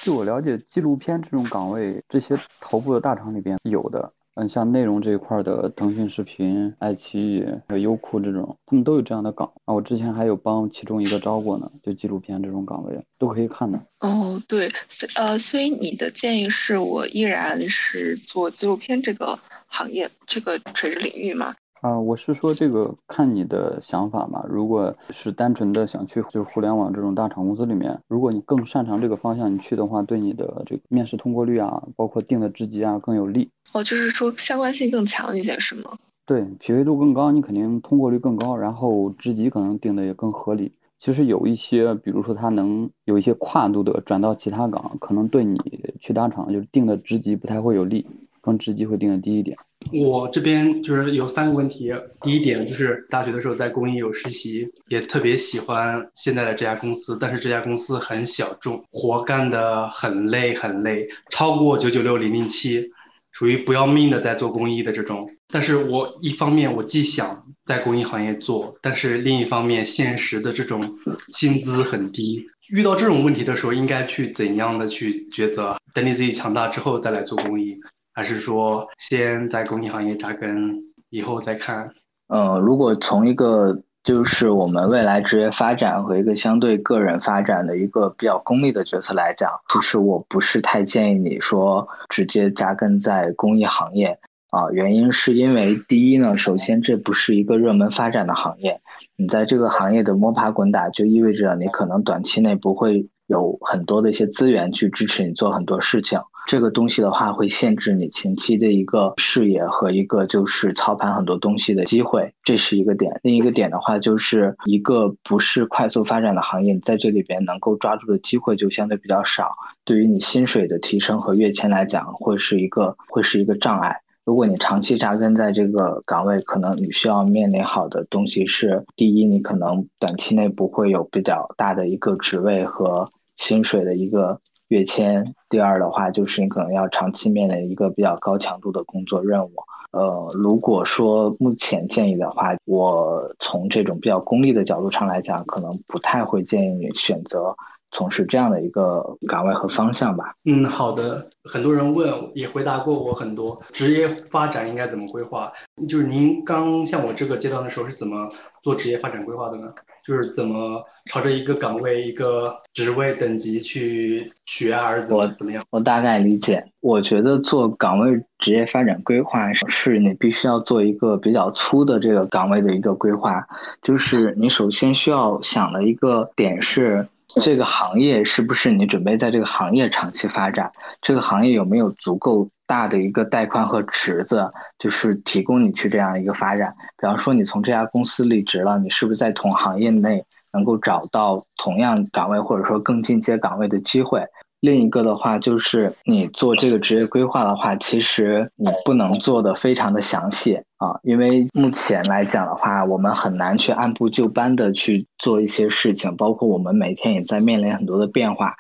[0.02, 4.12] 据我了解，纪录片这种岗位，这些头部的大厂里边有的。
[4.36, 9.74] 嗯，像内容这一块的，腾讯视频、爱奇艺、还有优酷这种，他们都有这样的岗啊。
[9.74, 13.78] 我之前还有帮其中一个招过呢，就纪录片这种岗位都可以看的。
[14.00, 21.54] 哦，对，所呃，所以你的建议是我依然是做纪录片这个行业这个垂直领域吗？
[21.82, 24.44] 啊，我是说这个看你的想法嘛。
[24.50, 33.50] 如果是单纯的想去就是互联网这种大厂公司里面，如果你更擅长这个方向，你去的话，对你的这个面试通过率啊，包括定的职级啊更有利。
[33.74, 35.98] 哦，就是说相关性更强一些是吗？
[36.26, 40.72] 对，匹配度更高，你肯定通过率更高，然后职级可能定的也更合理。
[41.00, 45.58] 其实有一些，比如说他能有一些跨度的转到其他岗，可能对你
[46.00, 48.06] 去大厂就是定的职级不太会有利，
[48.42, 49.58] 更职级会定的低一点。
[49.94, 51.94] 我这边就是有三个问题。
[52.22, 62.92] 第一点就是大学的时候在工艺有实习，也特别喜欢现在的这家公司，但是这家公司很小众，活干的很累很累，超过九九六零零七，
[63.40, 65.32] 属于不要命的在做公益的这种。
[65.48, 70.94] 但是我一方面我既想在公益行业做，但是另一方面现实的这种
[71.32, 72.46] 薪资很低。
[72.68, 75.78] 遇到这种问题的时候，应该去怎样的去抉择？
[75.94, 77.80] 等你自己强大之后再来做公益。
[78.12, 81.90] 还是说先在公益行业扎根，以后再看。
[82.28, 94.18] 呃，如果从一个就是我们未来职业发展和一个相对个人发展的一个比较功利的角色来讲，其实我不是太建议你说直接扎根在公益行业
[94.50, 94.72] 啊。
[94.72, 98.82] 原因是因为第一呢，首先这不是一个热门发展的行业，
[99.16, 106.20] 你在这个行业的摸爬滚打，就意味着你可能短期内不会有很多的一些资源去支持你做很多事情。
[106.50, 113.20] 这个东西的话，会限制你前期的一个视野和一个就是操盘很多东西的机会，这是一个点。
[113.22, 119.52] 另一个点的话，就是一个不是快速发展的行业，在这里边能够抓住的机会就相对比较少。
[119.86, 123.98] 对于你薪水的提升和跃迁来讲，会是一个会是一个障碍。
[124.26, 134.42] 如果你长期扎根在这个岗位，可能你需要面临好的东西是：第一，你可能短期内不会有比较大的一个职位和薪水的一个。
[134.70, 139.52] 跃迁，第二的话就是你可能要长期面临一个比较高强度的工作任务，
[139.92, 147.56] 呃，如果说目前建议的话，我从这种比较功利的角度上来讲，可能不太会建议你选择。
[147.92, 150.36] 从事这样的一个岗位和方向吧。
[150.46, 151.28] 嗯，好的。
[151.44, 155.52] 很多人问，也回答过我很多职业发展应该怎么规划。
[155.88, 158.30] 就是您刚像我这个阶段的时候是怎么
[158.62, 159.72] 做职业发展规划的呢？
[160.10, 165.64] 就是怎么朝着一个岗位、一个职位等级去学，还是怎么怎么样？
[165.70, 166.66] 我大概理解。
[166.80, 173.48] 我觉得做岗位职业发展规划是你必须要做一个比较粗的这个岗位的一个规划。
[173.84, 177.08] 就是你首先需要想的一个点是。
[177.42, 180.72] 这个行业是不是你准备在这个行业长期发展？
[181.02, 184.50] 这个行业有没有足够大的一个带宽和池子，
[184.80, 186.74] 就是提供你去这样一个发展？
[186.98, 194.26] 比方说，你从这家公司离职了，你是不是在同行业内能够找到同样岗位或者说更进阶岗位的机会？
[194.60, 208.56] 另一个的话，就是你做这个职业规划的话，其实你不能做的非常的详细啊，因为目前来讲的话，我们很难去按部就班的去做一些事情，包括我们每天也在面临很多的变化。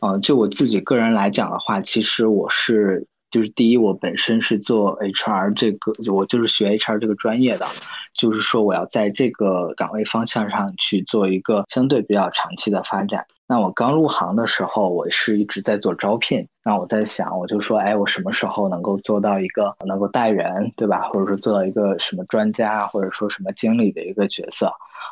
[0.00, 3.06] 啊，就我自己个人来讲的话，其实我是。
[3.30, 7.66] 就是第一，我本身是做 HR 这个，我就是学 HR 这个专业的，
[8.14, 13.26] 就是说我要在这个岗位方向上去做一个相对比较长期的发展。
[13.46, 16.48] 那我刚入行的时候，我是一直在做招聘。
[16.64, 21.02] 那我在想，我就说，哎，我什么时候能够做到一个能够带人，对吧？
[21.08, 24.68] 或者说做到一个什么专家，或者说什么经理的一个角色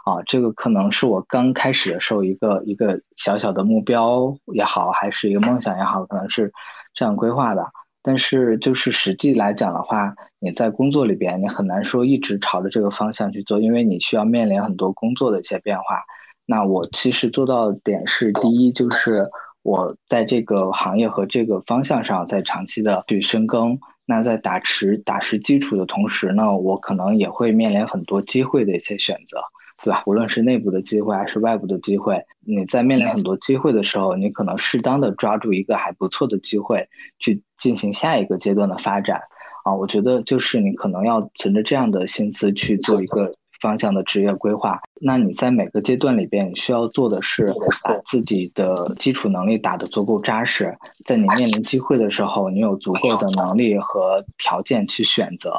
[0.06, 0.22] 啊？
[0.24, 6.50] 这个可能是我刚开始的时候一个一个小小的目标也好，还是一个梦想也好，可能是
[6.94, 7.70] 这样规划的。
[8.04, 16.02] 但是，就是实际来讲的话，你在工作里边，你很难说一直朝着这个方向去做，因为你需要面临很多工作的一些变化。
[16.44, 19.30] 那我其实做到点是，第一就是
[19.62, 23.78] 我在这个行业和这个方向上在长期的去深耕。
[24.04, 29.40] 那在打持打实基础的同时呢，我可能也会面临很多机会的一些选择。
[29.84, 30.04] 对吧？
[30.06, 36.88] 无论是内部的机会还是外部的机会，你在面临很多机会的时候，你可能适当的抓住一个还不错的机会，
[37.18, 39.22] 去进行下一个阶段的发展。
[39.64, 44.80] 啊，我觉得就是你可能要存着这样的心思去做一个方向的职业规划。
[45.00, 47.54] 那你在每个阶段里边，你需要做的是
[47.84, 55.52] 把自己的基础能力打得足够扎实，在你面临机会的时候，你有足够的能力和条件去选择。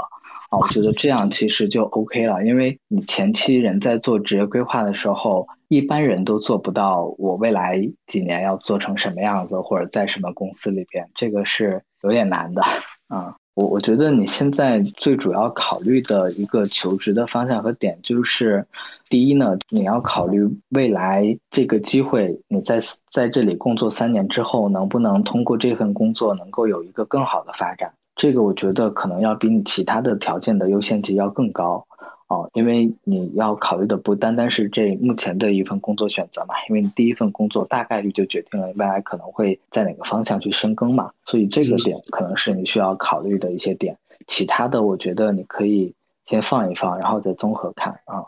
[0.50, 7.06] 啊我觉得这样其实就 OK 了，因为你前期人在做职业规划的时候，一般人都做不到。
[7.18, 12.62] 我未来几年要做成什么样子，或者在什么公司里边，这个是有点难的。
[13.10, 18.66] 嗯，我我觉得你现在最主要考虑的一个求职的方向和点，就是
[19.10, 22.80] 第一呢，你要考虑未来这个机会，你在
[23.12, 27.94] 在这里工作三年之后，能不能通过这份工作能够有一个更好的发展。
[28.16, 31.86] 这个我觉得可能要比你其他的条件的优先级要更高
[32.28, 43.98] 哦，因为你要考虑的不单单是这目前的一份工作选择嘛，因为你第一份工作大概率就决定了未来可能会在哪个方向去深耕嘛，所以这个点可能是你需要考虑的一些点。
[44.26, 45.94] 其他的我觉得你可以
[46.26, 48.26] 先放一放，然后再综合看啊。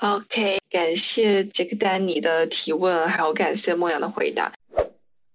[0.00, 4.52] OK，感谢杰克丹尼的提问，还有感谢莫阳的回答。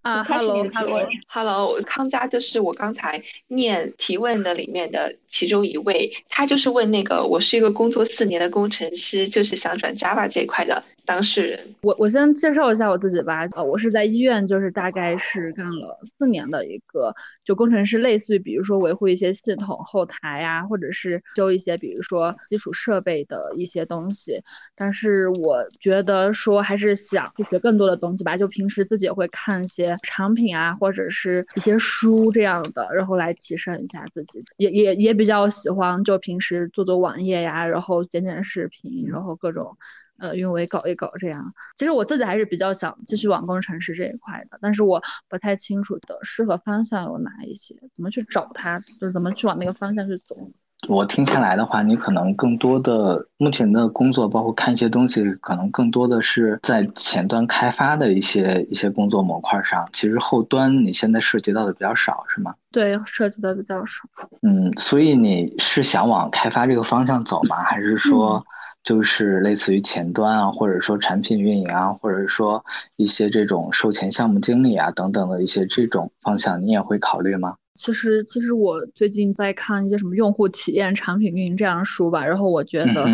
[0.01, 10.82] 啊，Hello，Hello，Hello，康佳就是我刚才念提问的里面的其中一位，他就是问那个，我是一个工作四年的工程师，就是想转 Java 这一块的。
[11.08, 13.48] 当事人，我我先介绍一下我自己吧。
[13.52, 17.14] 呃，我是在医院，就是大概是干了四年的一个
[17.44, 24.42] 就工程师，类似于比如说维护一些系统后台啊，或者是修一些比如说基础设备的一些东西。
[24.76, 28.36] 但是我觉得说还是想去学更多的东西吧。
[28.36, 34.44] 就平时自己也会看一些产品啊，或者是一些书这样的，然后来提升一下自己。
[34.58, 39.78] 也也也比较喜欢就平时做做网页呀，然后剪剪视频，然后各种。
[40.18, 50.54] 呃，运维搞一搞这样，其实我自己还是比较想继续往工程师这一块的，但是我不太清楚的适合方向有哪一些，怎么去找它，就是怎么去往那个方向去走。
[50.88, 62.54] 我听下来的话，你可能更多的目前的工作，包括看一些东西，可能更多的是在前端开发的一些一些工作模块上，其实后端你现在涉及到的比较少，是吗？
[62.72, 64.04] 对，涉及的比较少。
[64.42, 67.58] 嗯，所以你是想往开发这个方向走吗？
[67.64, 68.46] 还是说？
[68.84, 72.64] 就是类似于前端啊，或者说产品运营啊，或者说
[72.98, 77.56] 一些这种售前项目经理啊等等的一些这种方向，你也会考虑吗？
[77.76, 83.06] 其实，其实我最近在看一些什么用户体验、产品运营这样的书吧，然后我觉得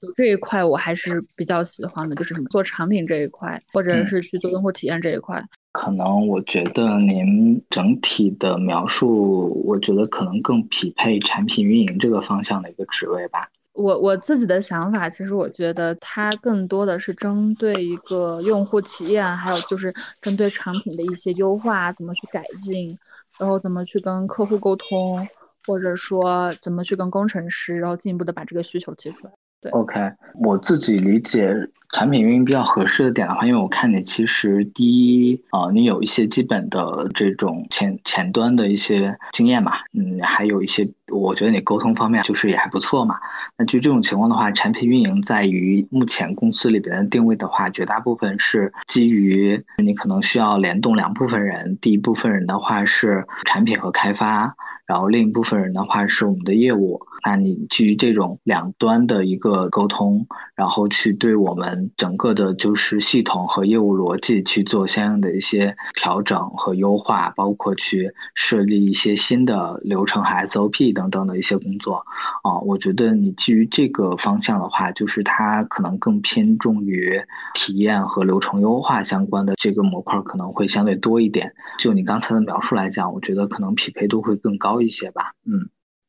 [0.00, 5.42] 就这一块我还是比较喜欢的，就是什么做产品这一块，或者是去做用户体验这一块。
[5.70, 13.48] 可能我觉得您整体的描述，我觉得可能更匹配产品运营这个方向的一个职位吧。
[13.72, 22.98] 我我自己的想法，其实我觉得它更多的是针对一个用户体验，还有就是针对产品的一些优化，怎么去改进。
[23.38, 25.28] 然后怎么去跟客户沟通，
[25.66, 29.32] 或者说怎么去跟工程师，然后进一步的把这个需求提出来。
[29.72, 31.52] ，OK，我自己理解
[31.92, 43.16] 产品运营比较合适的点的话，因为我看你其实第一啊，你有一些基本的这种前前端的一些经验嘛，嗯，还有一些，我觉得你沟通方面就是也还不错嘛。
[43.56, 54.54] 那就这种情况的话，产品运营在于目前公司里边的定位的话，绝大部分是基于你可能需要联动两部分人，第一部分人的话是产品和开发。
[54.86, 72.06] 然后另一部分人的话是我们的业务，那你基于这种两端的一个沟通，然后去对我们整个的就是系统和业务逻辑去做相应的一些调整和优化，包括去设立一些新的流程和 SOP 等等的一些工作
[72.42, 77.20] 啊，我觉得你基于这个方向的话，就是它可能更偏重于
[77.54, 81.52] 体验和流程优化相关的这个模块可能会相对多一点。
[81.78, 84.78] 就你刚才的描述来讲，我觉得可能匹配度会更高。
[84.78, 85.68] 一些吧，嗯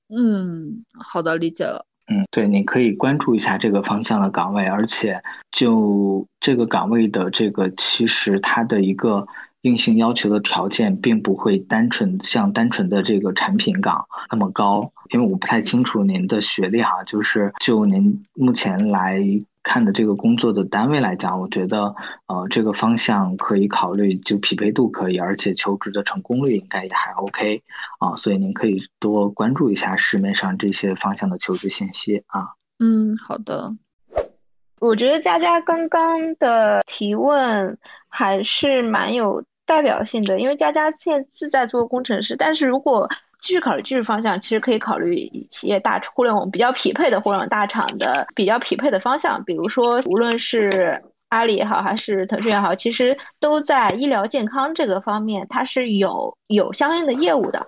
[0.09, 1.85] 嗯，好的，理解了。
[2.07, 9.27] 嗯，对，你可以关注一下这个方向的岗位，而且就这个岗位的这个，其实它的一个
[9.61, 19.23] 硬性要求的条件，并不会单纯像单纯的这个产品岗那么高，因为我不太清楚您的学历哈，就是就您目前来。
[19.61, 21.95] 看的这个工作的单位来讲，我觉得，
[22.27, 27.61] 呃，这个方向可以考虑，就匹配度可以，而且求职的成功率应该也还 OK，
[27.99, 32.55] 啊，所以您可以多关注一下市面上这些方向的求职信息啊。
[32.79, 33.75] 嗯，好的。
[34.79, 43.09] 我觉得佳佳刚刚的提问还是蛮有代表性的，因为佳佳现自在做工程师，但是如果
[43.41, 57.65] 继续考虑技术方向，其实可以考虑企业大互联网比较匹配的互联网大厂的比较匹配的方向，比如说无论是阿里也好，还是腾讯也好，其实都在医疗健康这个方面，它是有有相应的业务的。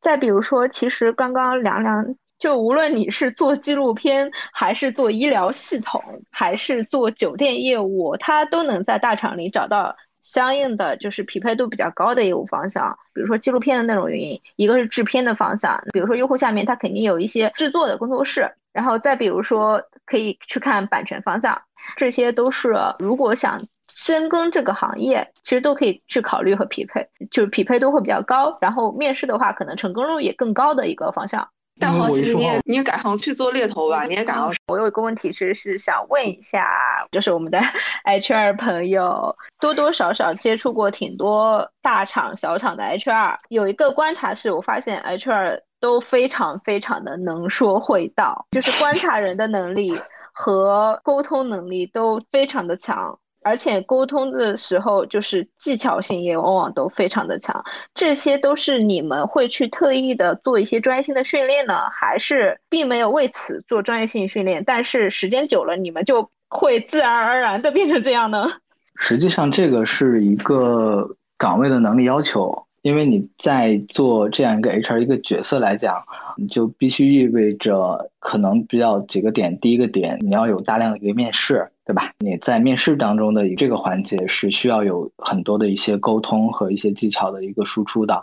[0.00, 9.96] 再比如说，其实刚刚凉凉就无论你是做纪录片，还是做医疗系统，还是做酒店业务，它都能在大厂里找到。
[10.20, 21.62] 相应的就是匹配度比较高的业务方向，比如说纪录片的内容运营，一个是制片的方向，比如说优酷下面它肯定有一些制作的工作室，然后再比如说可以去看版权方向，
[21.96, 31.48] 这些都是如果想深耕这个行业，其实都可以去考虑和匹配，就是匹配度会比较高，然后面试的话可能成功率也更高的一个方向。
[31.78, 34.52] 大黄，其实你也你也改行去做猎头吧，你也改行。
[34.66, 36.68] 我有一个问题，其实是想问一下，
[37.12, 37.58] 就是我们的
[38.04, 49.98] HR 朋友多多少少接触过挺多大厂小厂的 HR，有一个观察是我发现 HR 都非常非常的能说会道，就是观察人的能力
[50.34, 53.19] 和沟通能力都非常的强。
[53.42, 57.64] 而且沟通的时候，就是技巧性也往往都非常的强。
[57.94, 64.62] 这些都是你们会去特意的做一些专业性的训练呢，还是并没有为此做专业性训练？
[64.64, 68.50] 但是时间久了，你们就会自然而然的变成这样呢？
[68.96, 76.04] 实际上，这个是一个岗位的能力要求，因为你在做这样一个 HR 一个角色来讲，
[76.36, 79.58] 你就必须意味着可能比较几个点。
[79.58, 81.70] 第一个点，你要有大量的一个面试。
[81.90, 82.12] 对吧？
[82.20, 88.14] 你在面试当中的这个环节是需要有很多的一些沟通和一些技巧的一个输出的，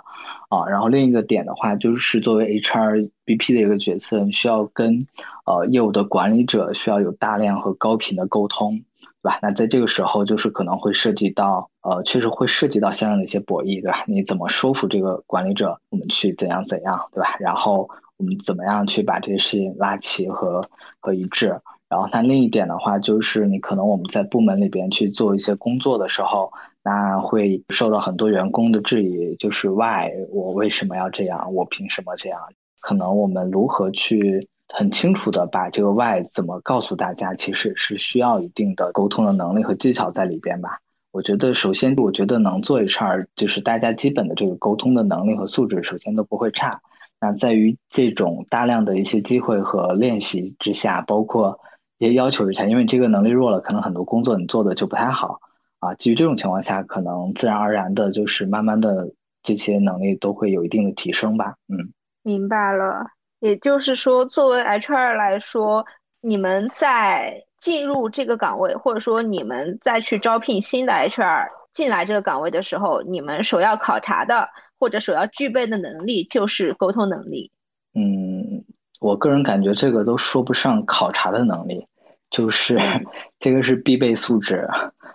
[0.47, 5.05] 啊，然后另一个点的话，就是作为 HR BP 的一个角色，你需要跟
[5.45, 8.77] 呃业务的管理者需要有大量和高频的沟通，
[9.21, 9.37] 对吧？
[9.41, 14.05] 那在这个时候，就是可能会涉及到呃，确实会涉及到相应的一些博弈，对吧？
[14.07, 17.35] 你怎么说服这个管理者，我们去怎样怎样，对吧？
[17.41, 20.69] 然后我们怎么样去把这些事情拉齐和
[21.01, 21.59] 和一致？
[21.89, 26.51] 然后，那另一点的话，就是你可能我们在部门里边去做一些工作的时候，
[26.83, 31.53] 那会受到很多员工的质疑，就是 why 我为什么要这样？
[31.53, 32.37] 我凭什么这样？
[32.81, 40.79] 可能我们如何去很清楚的把这个 why 怎么告诉大家，其实是需要一定的沟通的能力和技巧在里边吧。
[41.13, 46.81] 我觉得，首先，我觉得能做一事儿就是大家基本的这个沟通的能力和素质，首先都不会差。
[47.21, 51.57] 那在于这种大量的一些机会和练习之下，包括。
[51.97, 55.39] 一些要求之下，因为这个能力弱了，可能很多工作你做的就不太好
[55.79, 55.93] 啊。
[55.95, 59.11] 基于这种情况下，可能自然而然的，就是慢慢的
[59.43, 61.55] 这些能力都会有一定的提升吧。
[61.67, 61.93] 嗯，
[62.23, 63.07] 明白了。
[63.39, 65.85] 也就是说，作为 HR 来说，
[66.21, 77.51] 你们在进入这个岗位，或者说你们再去招聘新的 HR 进来这个岗位的时候，你们首要考察的或者首要具备的能力就是沟通能力。
[77.93, 78.63] 嗯，
[78.99, 81.87] 我个人感觉这个都说不上考察的能力，
[82.29, 82.77] 就是
[83.39, 84.67] 这个是必备素质。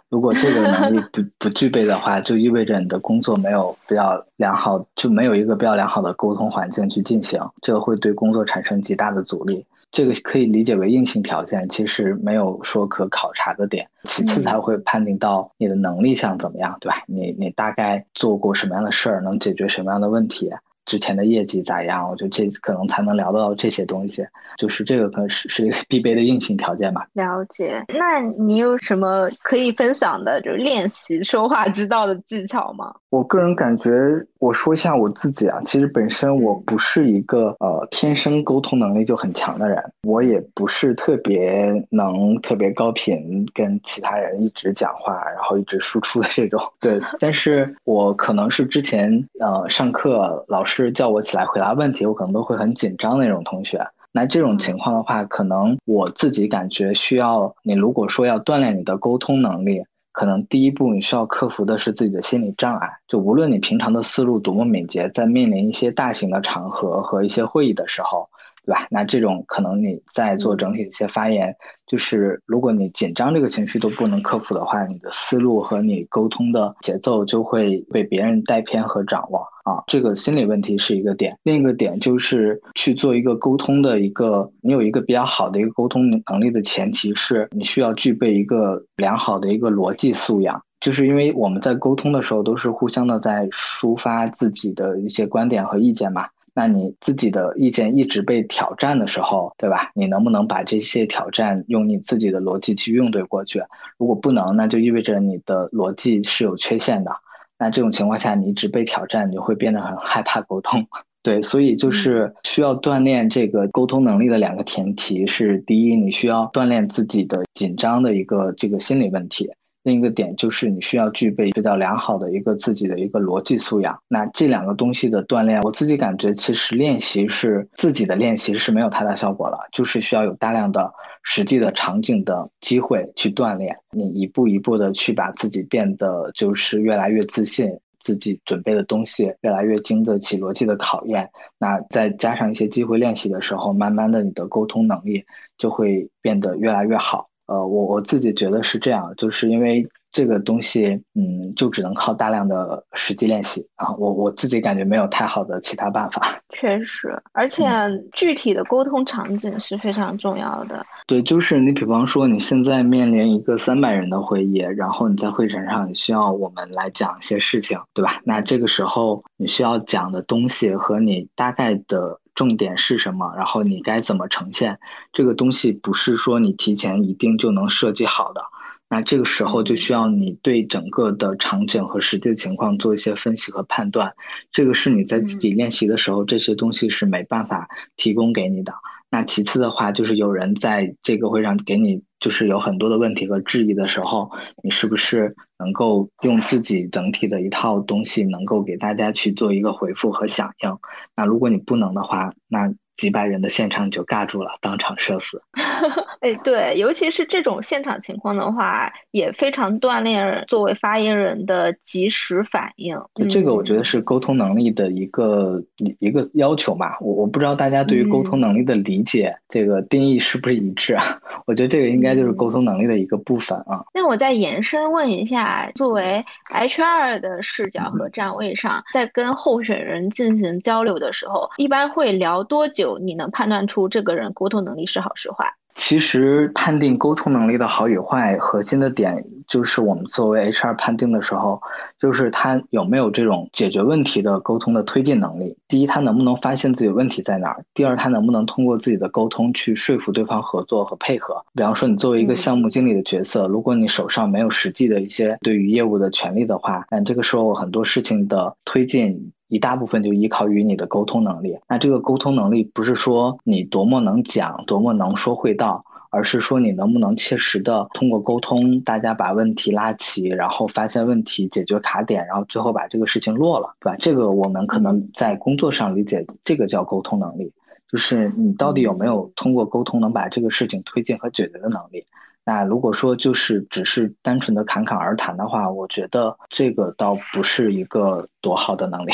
[0.09, 9.65] 如果这个能力不 不具备的话，就意味着你的工作没有比较良好，就没有一个比较良好的沟通环境去进行，这个会对工作产生极大的阻力。
[9.91, 13.89] 这个可以理解为硬性条件，其实没有说可考察的点。
[14.05, 17.03] 其次才会判定到你的能力上怎么样，对吧？
[17.07, 20.51] 你你大概做过什么样的事儿，能解决什么样的问题？
[20.85, 22.09] 之前的业绩咋样？
[22.11, 24.27] 我觉得这可能才能聊到这些东西，
[24.57, 27.07] 就是这个可能是是一个必备的硬性条件吧。
[27.13, 32.95] 了解，那你有什么可以分享的，就是练习说话之道的技巧吗？
[33.13, 33.91] 我个人感觉，
[34.39, 46.59] 我说一下我自己啊，其实本身我不是一个呃天生沟通能力就很强的人，我也不是特别能特别高频跟其他人一直讲话，然后一直输出的这种。
[46.81, 53.87] 对， 但是我可能是之前呃上课老师叫我起来回答问题，我可能都会很紧张那种同学。
[54.15, 59.85] 那这种情况的话，可能我自己感觉需要你，如果说要锻炼你的沟通能力。
[60.13, 68.29] 可能第一步你需要克服的是自己的心理障碍，就无论你平常的思路多么敏捷，在面临一些大型的场合和一些会议的时候。
[68.65, 68.87] 对吧？
[68.91, 71.57] 那这种可能你在做整体的一些发言，
[71.87, 79.83] 就是如果你紧张这个情绪都不能克服的话，你的思路和你沟通的节奏就会被别人带偏和掌握啊。
[79.89, 96.29] 这个心理问题是一个点，另一个点就是去做一个沟通的一个，你有一个比较好的一个沟通能力的前提是你需要具备一个良好的一个逻辑素养，就是因为我们在沟通的时候都是互相的在抒发自己的一些观点和意见嘛。
[96.55, 99.91] 那你自己的意见一直被挑战的时候，对吧？
[99.95, 103.63] 你能不能把这些挑战用你自己的逻辑去应对过去？
[103.99, 107.13] 如果不能，那就意味着你的逻辑是有缺陷的。
[107.59, 110.87] 那这种情况下，你一直被挑战，你就会变得很害怕沟通。
[111.23, 119.49] 对，所以就是需要锻炼这个沟通能力的两个前提是：第一，你需要锻炼自己的紧张的一个这个心理问题。
[119.83, 124.01] 另一个点就是你需要具备比较良好的一个自己的一个逻辑素养。
[124.09, 133.77] 那这两个东西的锻炼，我自己感觉其实练习是自己的练习是没有太大效果了，就是需要有大量的实际的场景的机会去锻炼。
[133.91, 141.31] 你一步一步的去把自己变得就是越来越自信，自己准备的东西越来越经得起逻辑的考验。
[141.59, 145.25] 那再加上一些机会练习的时候，慢慢的你的沟通能力
[145.59, 147.31] 就会变得越来越好。
[147.53, 153.95] 呃，我我自己觉得是这样，就是因为这个东西，嗯，就只能靠大量的实际练习啊。
[153.97, 156.23] 我我自己感觉没有太好的其他办法。
[156.49, 157.67] 确实，而且
[158.13, 160.85] 具体的沟通场景是非常重要的。
[161.07, 168.23] 对，就是你比方说你现在面临一个三百人的会议，然后你在会场上你需要我们来讲一些事情，对吧？
[168.25, 172.19] 那这个时候你需要讲的东西和你大概的。
[172.35, 173.35] 重点是什么？
[173.37, 174.79] 然后你该怎么呈现
[175.13, 175.73] 这个东西？
[175.73, 178.43] 不是说你提前一定就能设计好的。
[178.89, 184.15] 那这个时候就需要你对整个的场景和实际情况做一些分析和判断。
[184.51, 188.75] 这个是你在自己练习的时候，这些东西是没办法提供给你的。
[189.13, 194.31] 那其次的话，就是有人在这个会上给你，就是有很多的问题和质疑的时候，
[194.65, 200.79] 你是不是能够用自己整体的一套东西，能够给大家去做一个回复和响应？
[201.15, 202.75] 那如果你不能的话，那。
[203.03, 205.43] 几百人的现场就尬住了，当场社死。
[206.21, 212.97] 哎，对，尤其是这种现场情况的话，也非常锻炼作为发言人的及时反应。
[213.29, 215.61] 这个我觉得是沟通能力的一个
[215.99, 216.97] 一个要求吧。
[217.01, 221.03] 我我不知道大家对于沟通能力的理解，这个定义是不是一致啊？
[221.45, 223.83] 我觉得这个应该就是沟通能力的一个部分啊。
[223.93, 226.25] 那我再延伸问一下，作为
[226.55, 232.92] HR 的视角和站位上，在跟候选人进行交流的时候，一般会聊多久？
[232.99, 235.55] 你能判断出这个人沟通能力是好是坏？
[235.75, 241.63] 其实判定沟通能力的好与坏，核心的点就是我们作为 HR 判定的时候，
[241.99, 245.57] 就是他有没有这种解决问题的沟通的推进能力。
[245.69, 247.65] 第一，他能不能发现自己问题在哪儿？
[247.73, 251.43] 第二，他能不能通过自己的沟通去说服对方合作和配合？
[251.55, 259.33] 比方说，你作为一个项目经理的角色，如果你手上没有实际的一些对于业务的权利的话，那这个时候很多事情的推进。
[259.53, 261.59] 一大部分就依靠于你的沟通能力。
[261.69, 273.97] 那这个沟通能力不是说你多么能讲，多么能说会道，而是说你能不能切实的通过沟通，大家把问题拉齐，然后发现问题，解决卡点，然后最后把这个事情落了，对吧？
[274.01, 277.53] 这个我们可能在工作上理解，这个叫沟通能力，
[277.91, 282.07] 就是你到底有没有通过沟通能把这个事情推进和解决的能力。
[282.45, 289.13] 那如果说就是只是单纯的侃侃而谈的话，我觉得这个倒不是一个多好的能力。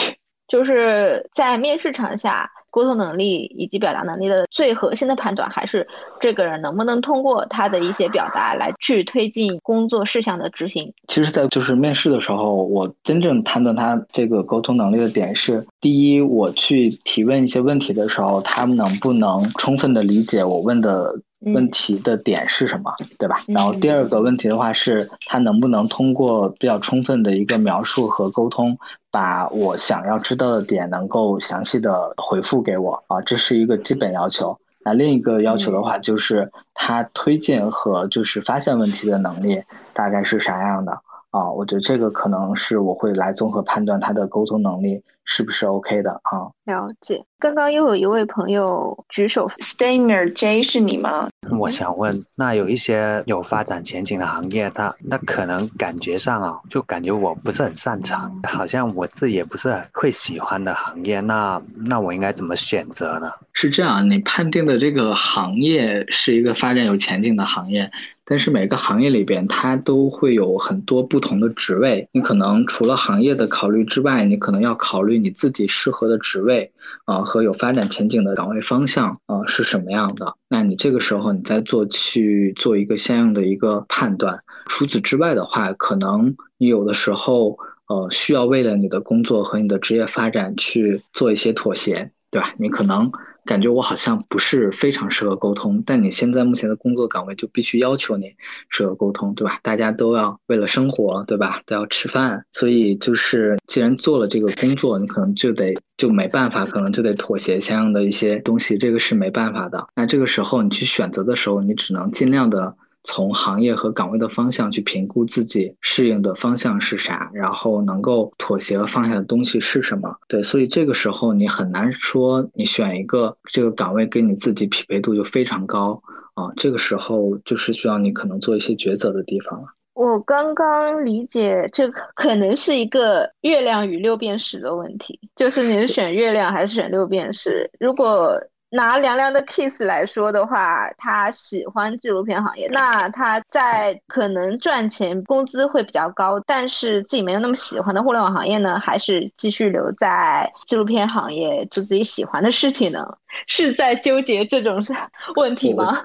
[0.49, 5.87] 就是在面试场下，沟通能力以及表达能力的最核心的判断，还是
[6.21, 10.93] 这个人能不能通过他的一些表达来去推进工作事项的执行。
[11.07, 21.21] 其实，在就是面试的时候，我真正判断他这个沟通能力的点是：第一，我去提问一些问题的时候，他能不能充分的理解我问的。
[21.41, 23.41] 问题的点是什么，对吧？
[23.47, 28.77] 然后第二个问题的话是，他能不能通过比较充分的一个描述和沟通，
[29.19, 34.57] 把我想要知道的点能够详细的回复给我啊，这是一个基本要求。
[34.85, 41.01] 那另一个要求的话就是他推荐和就是发现问题的能力大概是啥样的
[41.31, 41.51] 啊？
[41.51, 45.03] 我觉得这个可能是我会来综合判断他的沟通能力。
[45.31, 46.49] 是不是 OK 的啊？
[46.65, 47.23] 了解。
[47.39, 51.29] 刚刚又有一位朋友举手，Stainer J 是你吗？
[51.61, 63.31] 我想问，那有一些有发展前景的行业，它那可能感觉上啊，就感觉我不是很擅长，好像我自己也不是会喜欢的行业，那那我应该怎么选择呢？
[63.53, 67.91] 是这样，你判定的这个行业是一个发展有前景的行业。
[68.31, 72.07] 但是每个行业里边，它都会有很多不同的职位。
[72.13, 76.71] 你可能除了行业的考虑之外，你可能要考虑你自己适合的职位
[77.07, 80.35] 啊和有发展前景的岗位方向啊是什么样的。
[80.47, 84.41] 那你这个时候你再做去做一个相应的一个判断。
[84.67, 92.53] 除此之外的话，可能你有的时候呃需要为了你的工作和你的职业发展去做一些妥协，对吧？
[92.59, 93.11] 你可能。
[93.49, 98.37] 感觉我好像不是非常适合沟通，但你现在目前的工作岗位就必须要求你
[98.69, 99.59] 适合沟通，对吧？
[99.63, 101.63] 大家都要为了生活，对吧？
[101.65, 109.89] 都要吃饭，所以就是既然做了这个工作，你可能就得就没办法，可能就得妥协相应的一些东西，这个是没办法的。
[109.97, 112.77] 那这个时候你去选择的时候，你只能尽量的。
[113.09, 120.15] 从行业和岗位的方向去评估自己适应的方向是啥，然后能够妥协和放下的东西是什么。
[120.29, 126.03] 对，所以这个时候你很难说你选一个这个岗位跟你自己匹配度就非常高
[126.35, 126.53] 啊。
[126.59, 129.69] 这个时候就是需要你可能做一些抉择的地方了。
[129.95, 137.71] 我刚刚理解，这可能是一个月亮与六便士的问题，就是你是选月亮还是选六便士？
[137.81, 138.39] 如果
[138.71, 153.17] 拿凉凉的 Kiss 来说的话，他喜欢纪录片行业，那他在可能赚钱、工资会比较高，但是自己没有那么喜欢的互联网行业呢，还是继续留在纪录片行业做自己喜欢的事情呢？
[153.47, 154.93] 是在纠结这种是
[155.37, 156.05] 问题吗？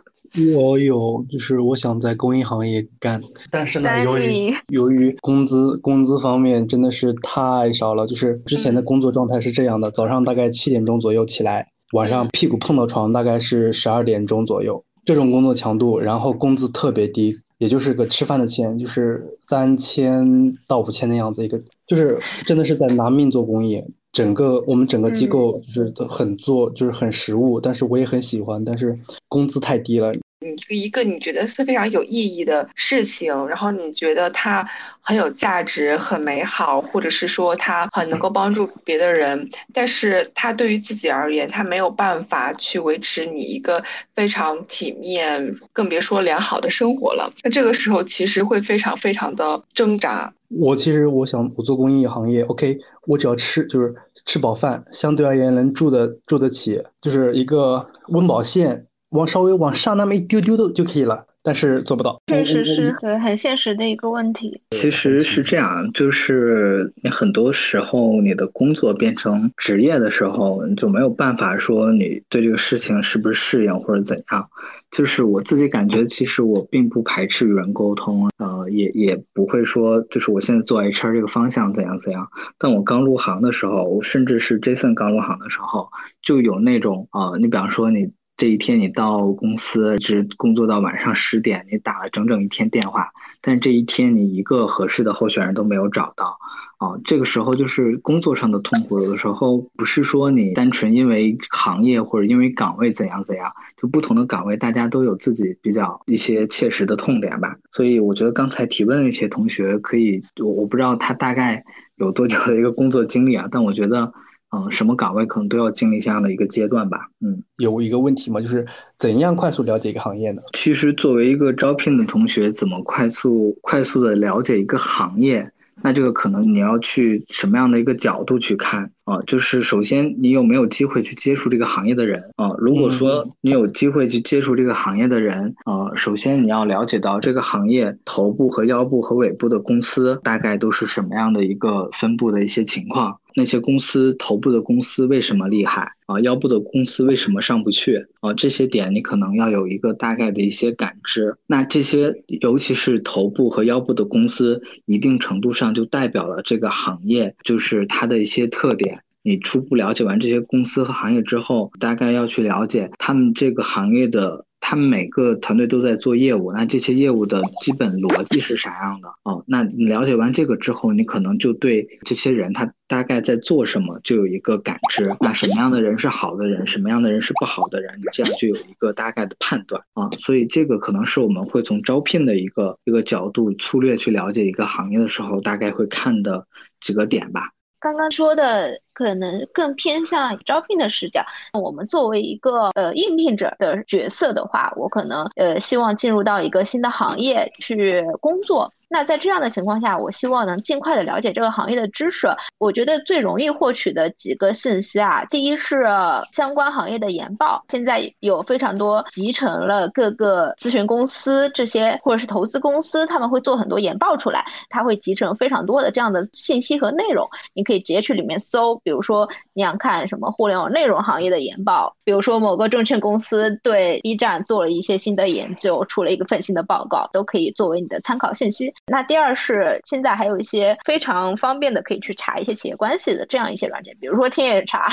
[0.55, 11.72] 我有，就是我想在公益行业干，但是呢，由于由于工资工资方面真的是太少了，就是之前的工作状态是这样的，早上大概七点钟左右起来。
[11.93, 23.83] 晚上屁股碰到床大概是十二点钟左右，这种工作强度，然后工资特别低，也就是个吃饭的钱，就是三千到五千的样子，一个就是真的是在拿命做公益。
[24.11, 30.13] 整个我们整个机构就是很做，就是很实务，但是我也很喜欢，但是工资太低了。
[30.43, 34.67] 你一个你觉得是非常有意义的事情，然后你觉得它
[35.01, 43.83] 很有价值、很美好，或者是说它很能够帮助别的人，但是它对于自己而言，它没有办法去维持你一个
[44.13, 47.31] 非常体面，更别说良好的生活了。
[47.43, 50.33] 那这个时候其实会非常非常的挣扎。
[50.49, 52.77] 我其实我想我做公益行业，OK，
[53.07, 58.85] 我只要吃就是吃饱饭，相对而言能住的住得起，就是一个温饱线。
[59.13, 62.19] 往稍微往上那么一丢丢的就可以了，但是做不到。
[62.27, 64.61] 确实是对很现实的一个问题。
[64.71, 74.49] 其实是这样，就是你很多时候你的工作变成职业的时候，你就没有办法说你对这个事情是不是适应或者怎样。
[74.91, 82.27] 就是我自己感觉，其实我并不排斥与人沟通，呃，也也不会说就是我现在做 HR 这个方向怎样怎样。
[82.59, 85.89] 但我刚入行的时候，我甚至是 Jason 刚入行的时候，
[86.21, 88.11] 就有那种啊，你比方说你。
[88.35, 93.11] 这一天你到公司只工作到晚上十点，你打了整整一天电话，
[93.41, 96.39] 但这一天你一个合适的候选人都没有找到，
[96.77, 98.99] 啊，这个时候就是工作上的痛苦。
[98.99, 107.55] 有的时候不是说你单纯因为行业或者因为岗位怎样怎样，就不同的岗位大家都有自己比较一些切实的痛点吧。
[107.69, 111.63] 所以我觉得刚才提问的那些同学可以，我我不知道他大概
[111.97, 114.11] 有多久的一个工作经历啊，但我觉得。
[114.55, 117.09] 嗯，什么岗位可能都要经历这样的一个阶段吧。
[117.19, 118.39] 嗯，有一个问题嘛？
[118.39, 118.65] 就是
[118.99, 120.43] 怎样快速了解一个行业呢？
[120.53, 125.51] 其实作为一个招聘的同学，怎么快速快速的了解一个行业？
[125.81, 129.19] 那这个可能你要去什么样的一个角度去看啊？
[129.25, 132.47] 就是首先你有没有机会去接触这个行业的人啊？
[132.59, 143.19] 如果说你有机会去接触这个行业的人啊，首先你要了解到这个行业头部和腰部和尾部的公司大概都是什么样的一个分布的一些情况。
[143.35, 146.19] 那些公司头部的公司为什么厉害啊？
[146.21, 148.33] 腰部的公司为什么上不去啊？
[148.33, 151.35] 这些点你可能要有一个大概的一些感知。
[151.47, 159.01] 那这些尤其是头部和腰部的公司，一定程度上就代表了这个行业就是它的一些特点。
[159.25, 164.45] 你初步了解完这些公司和行业之后，大概要去了解他们这个行业的。
[164.65, 169.09] 他们每个团队都在做业务，那这些业务的基本逻辑是啥样的？
[169.23, 175.13] 哦，那你了解完这个之后，你可能就对这些人他大概在做什么就有一个感知。
[175.19, 180.09] 那什么样的人是好的人，什么样的人是不好的人，你这样就有一个大概的判断啊。
[180.17, 186.47] 所以这个可能是我们会从招聘的一个一个角度粗略去了解一个行业的时候，大概会看的
[186.79, 187.51] 几个点吧。
[187.83, 191.25] 刚刚说的可能更偏向招聘的视角。
[191.51, 198.73] 我们作为一个呃应聘者的角色的话，我可能呃希望进入到一个新的行业去工作。
[198.93, 202.27] 那在这样的情况下，我希望能尽快的了解这个行业的知识。
[202.59, 205.87] 我觉得最容易获取的几个信息啊，第一是
[206.31, 218.75] 相关行业的研报，现在有非常多集成了各个咨询公司这些或者是投资公司，他们会做很多研报出来，它会集成非常多的这样的信息和内容，你可以直接去里面搜。
[218.83, 228.71] 比如说你想看什么互联网内容行业的研报，比如说某个证券公司对 B 站做了一些新的研究，出了一个份新的报告，都可以作为你的参考信息。
[228.85, 234.89] 那第二是现在还有一些非常方便的可以去查一些企业关系的这样一些软件，比如说天眼查，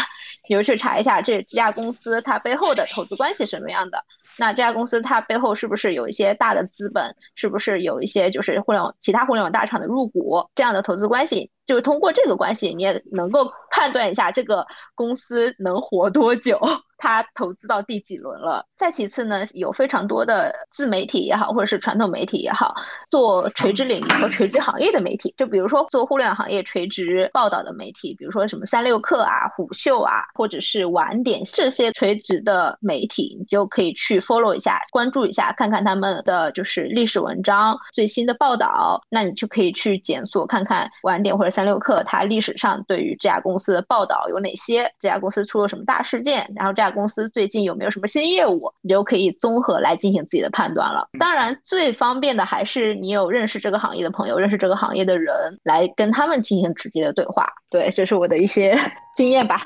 [0.48, 4.04] 你就去查一下这这家公司它背后的投资关系什么样的。
[4.38, 7.16] 那这家公司它背后是不是有一些大的资本？
[7.34, 11.50] 是不是有一些就是互联网其他互联网大厂的入股这样的投资关系？
[11.66, 16.60] 就是通过这个关系，你也能够判断一下这个公司能活多久。
[17.00, 18.66] 他投资到第几轮了？
[18.76, 22.74] 再其次呢，有非常多的自媒体也好，或者是传统媒体也好，
[23.10, 46.89] 做垂直领域和垂直行业的媒体，就比如说做互联网行业垂直报道的媒体，比如说什么三六氪啊、虎嗅啊，或者是晚点这些垂直的媒体，你就可以去 follow 一下，关注一下，看看他们的就是历史文章、最新的报道，那你就可以去检索看看晚点或者三六氪它历史上对于这家公司的报道有哪些，这家公司出了什么大事件，然后这家。
[46.90, 51.08] 公司最近有没有什么新业务，你就可以综合来进行自己的判断了。
[51.18, 57.46] 当然，最方便的还是你有认识这个行业的朋友，认识这个行业的人，来跟他们进行直接的对话。
[57.70, 58.76] 对，这是我的一些
[59.16, 59.62] 经验吧。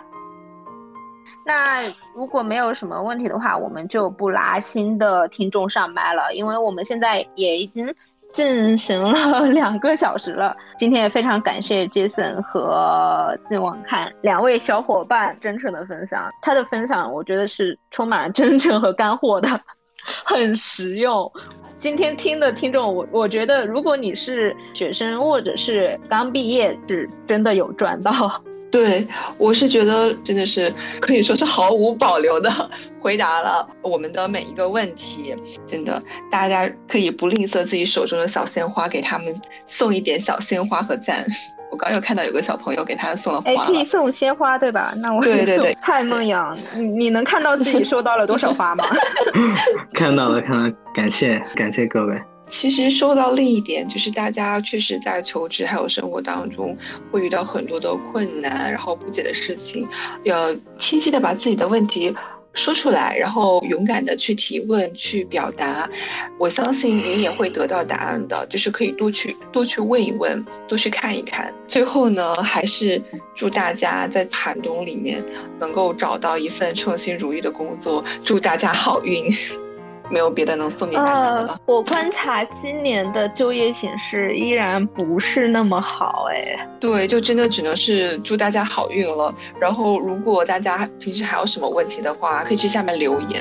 [1.46, 1.82] 那
[2.14, 7.94] 如果没有什么问题的话，我们就不拉新的听众上麦了，因为我们现在也已经。
[8.34, 16.28] 进行了两个小时了，今天也非常感谢 Jason 和晋网看两位小伙伴真诚的分享。
[16.42, 19.48] 他的分享我觉得是充满真诚和干货的，
[20.26, 21.30] 很实用。
[21.78, 28.12] 今天听的听众，我我觉得如果你是学生或者是刚毕业，是真的有赚到。
[28.74, 29.06] 对，
[29.38, 30.68] 我是觉得真的是
[31.00, 32.50] 可以说是毫无保留的
[32.98, 35.32] 回答了我们的每一个问题，
[35.64, 39.32] 真的，大家可以不吝啬自己手中的小鲜花，给他们
[39.68, 41.24] 送一点小鲜花和赞。
[41.70, 44.92] 我刚又看到有个小朋友给他送了花，可以送鲜花对吧？
[44.96, 48.84] 那我对对对，嗨梦阳，你你能看到自己收到了多少花吗？
[49.94, 52.20] 看到了，看到，感谢感谢各位。
[52.48, 56.76] 其实说到另一点，就是大家确实在求职还有生活当中
[57.10, 59.88] 会遇到很多的困难，然后不解的事情，
[60.22, 62.14] 要清晰的把自己的问题
[62.52, 65.88] 说出来，然后勇敢的去提问、去表达。
[66.38, 71.52] 我相信你也会得到答案的，就是可以多去多去问一问，多去看一看。
[71.66, 73.02] 最后呢，还是
[73.34, 75.24] 祝大家在寒冬里面
[75.58, 79.28] 能够找到一份称心如意的工作，祝大家好运。
[80.10, 81.58] 没有别的能送给大家的了。
[81.66, 86.68] 我观察今年的就业形势依然不是那么好，哎。
[86.78, 89.34] 对，就真的只能是祝大家好运了。
[89.58, 93.40] 然后，如果大家平时还有什么问题的话，可以去下面留言。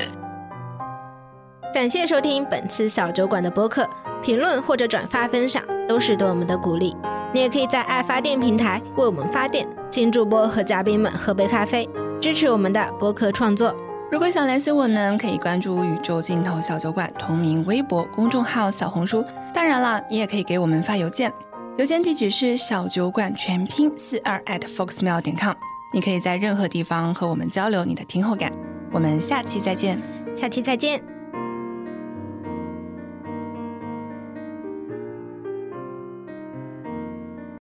[1.73, 3.89] 感谢收听本次小酒馆的播客，
[4.21, 6.95] 评论或者转发分享都是对我们的鼓励。
[7.33, 11.89] 你也可以在爱发电平台为我们发电，请主播和嘉宾们喝杯咖啡，
[12.21, 13.75] 支持我们的播客创作。
[14.13, 19.25] 如果想联系我们，可以关注宇宙尽头小酒馆同名微博、公众号、小红书。
[19.51, 21.33] 当然了，你也可以给我们发邮件，
[21.79, 25.55] 邮件地址是小酒馆全拼四二 at foxmail 点 com。
[25.91, 28.51] 你可以在任何地方和我们交流你的听后感。
[28.91, 29.99] 我们下期再见，
[30.35, 31.12] 下期再见。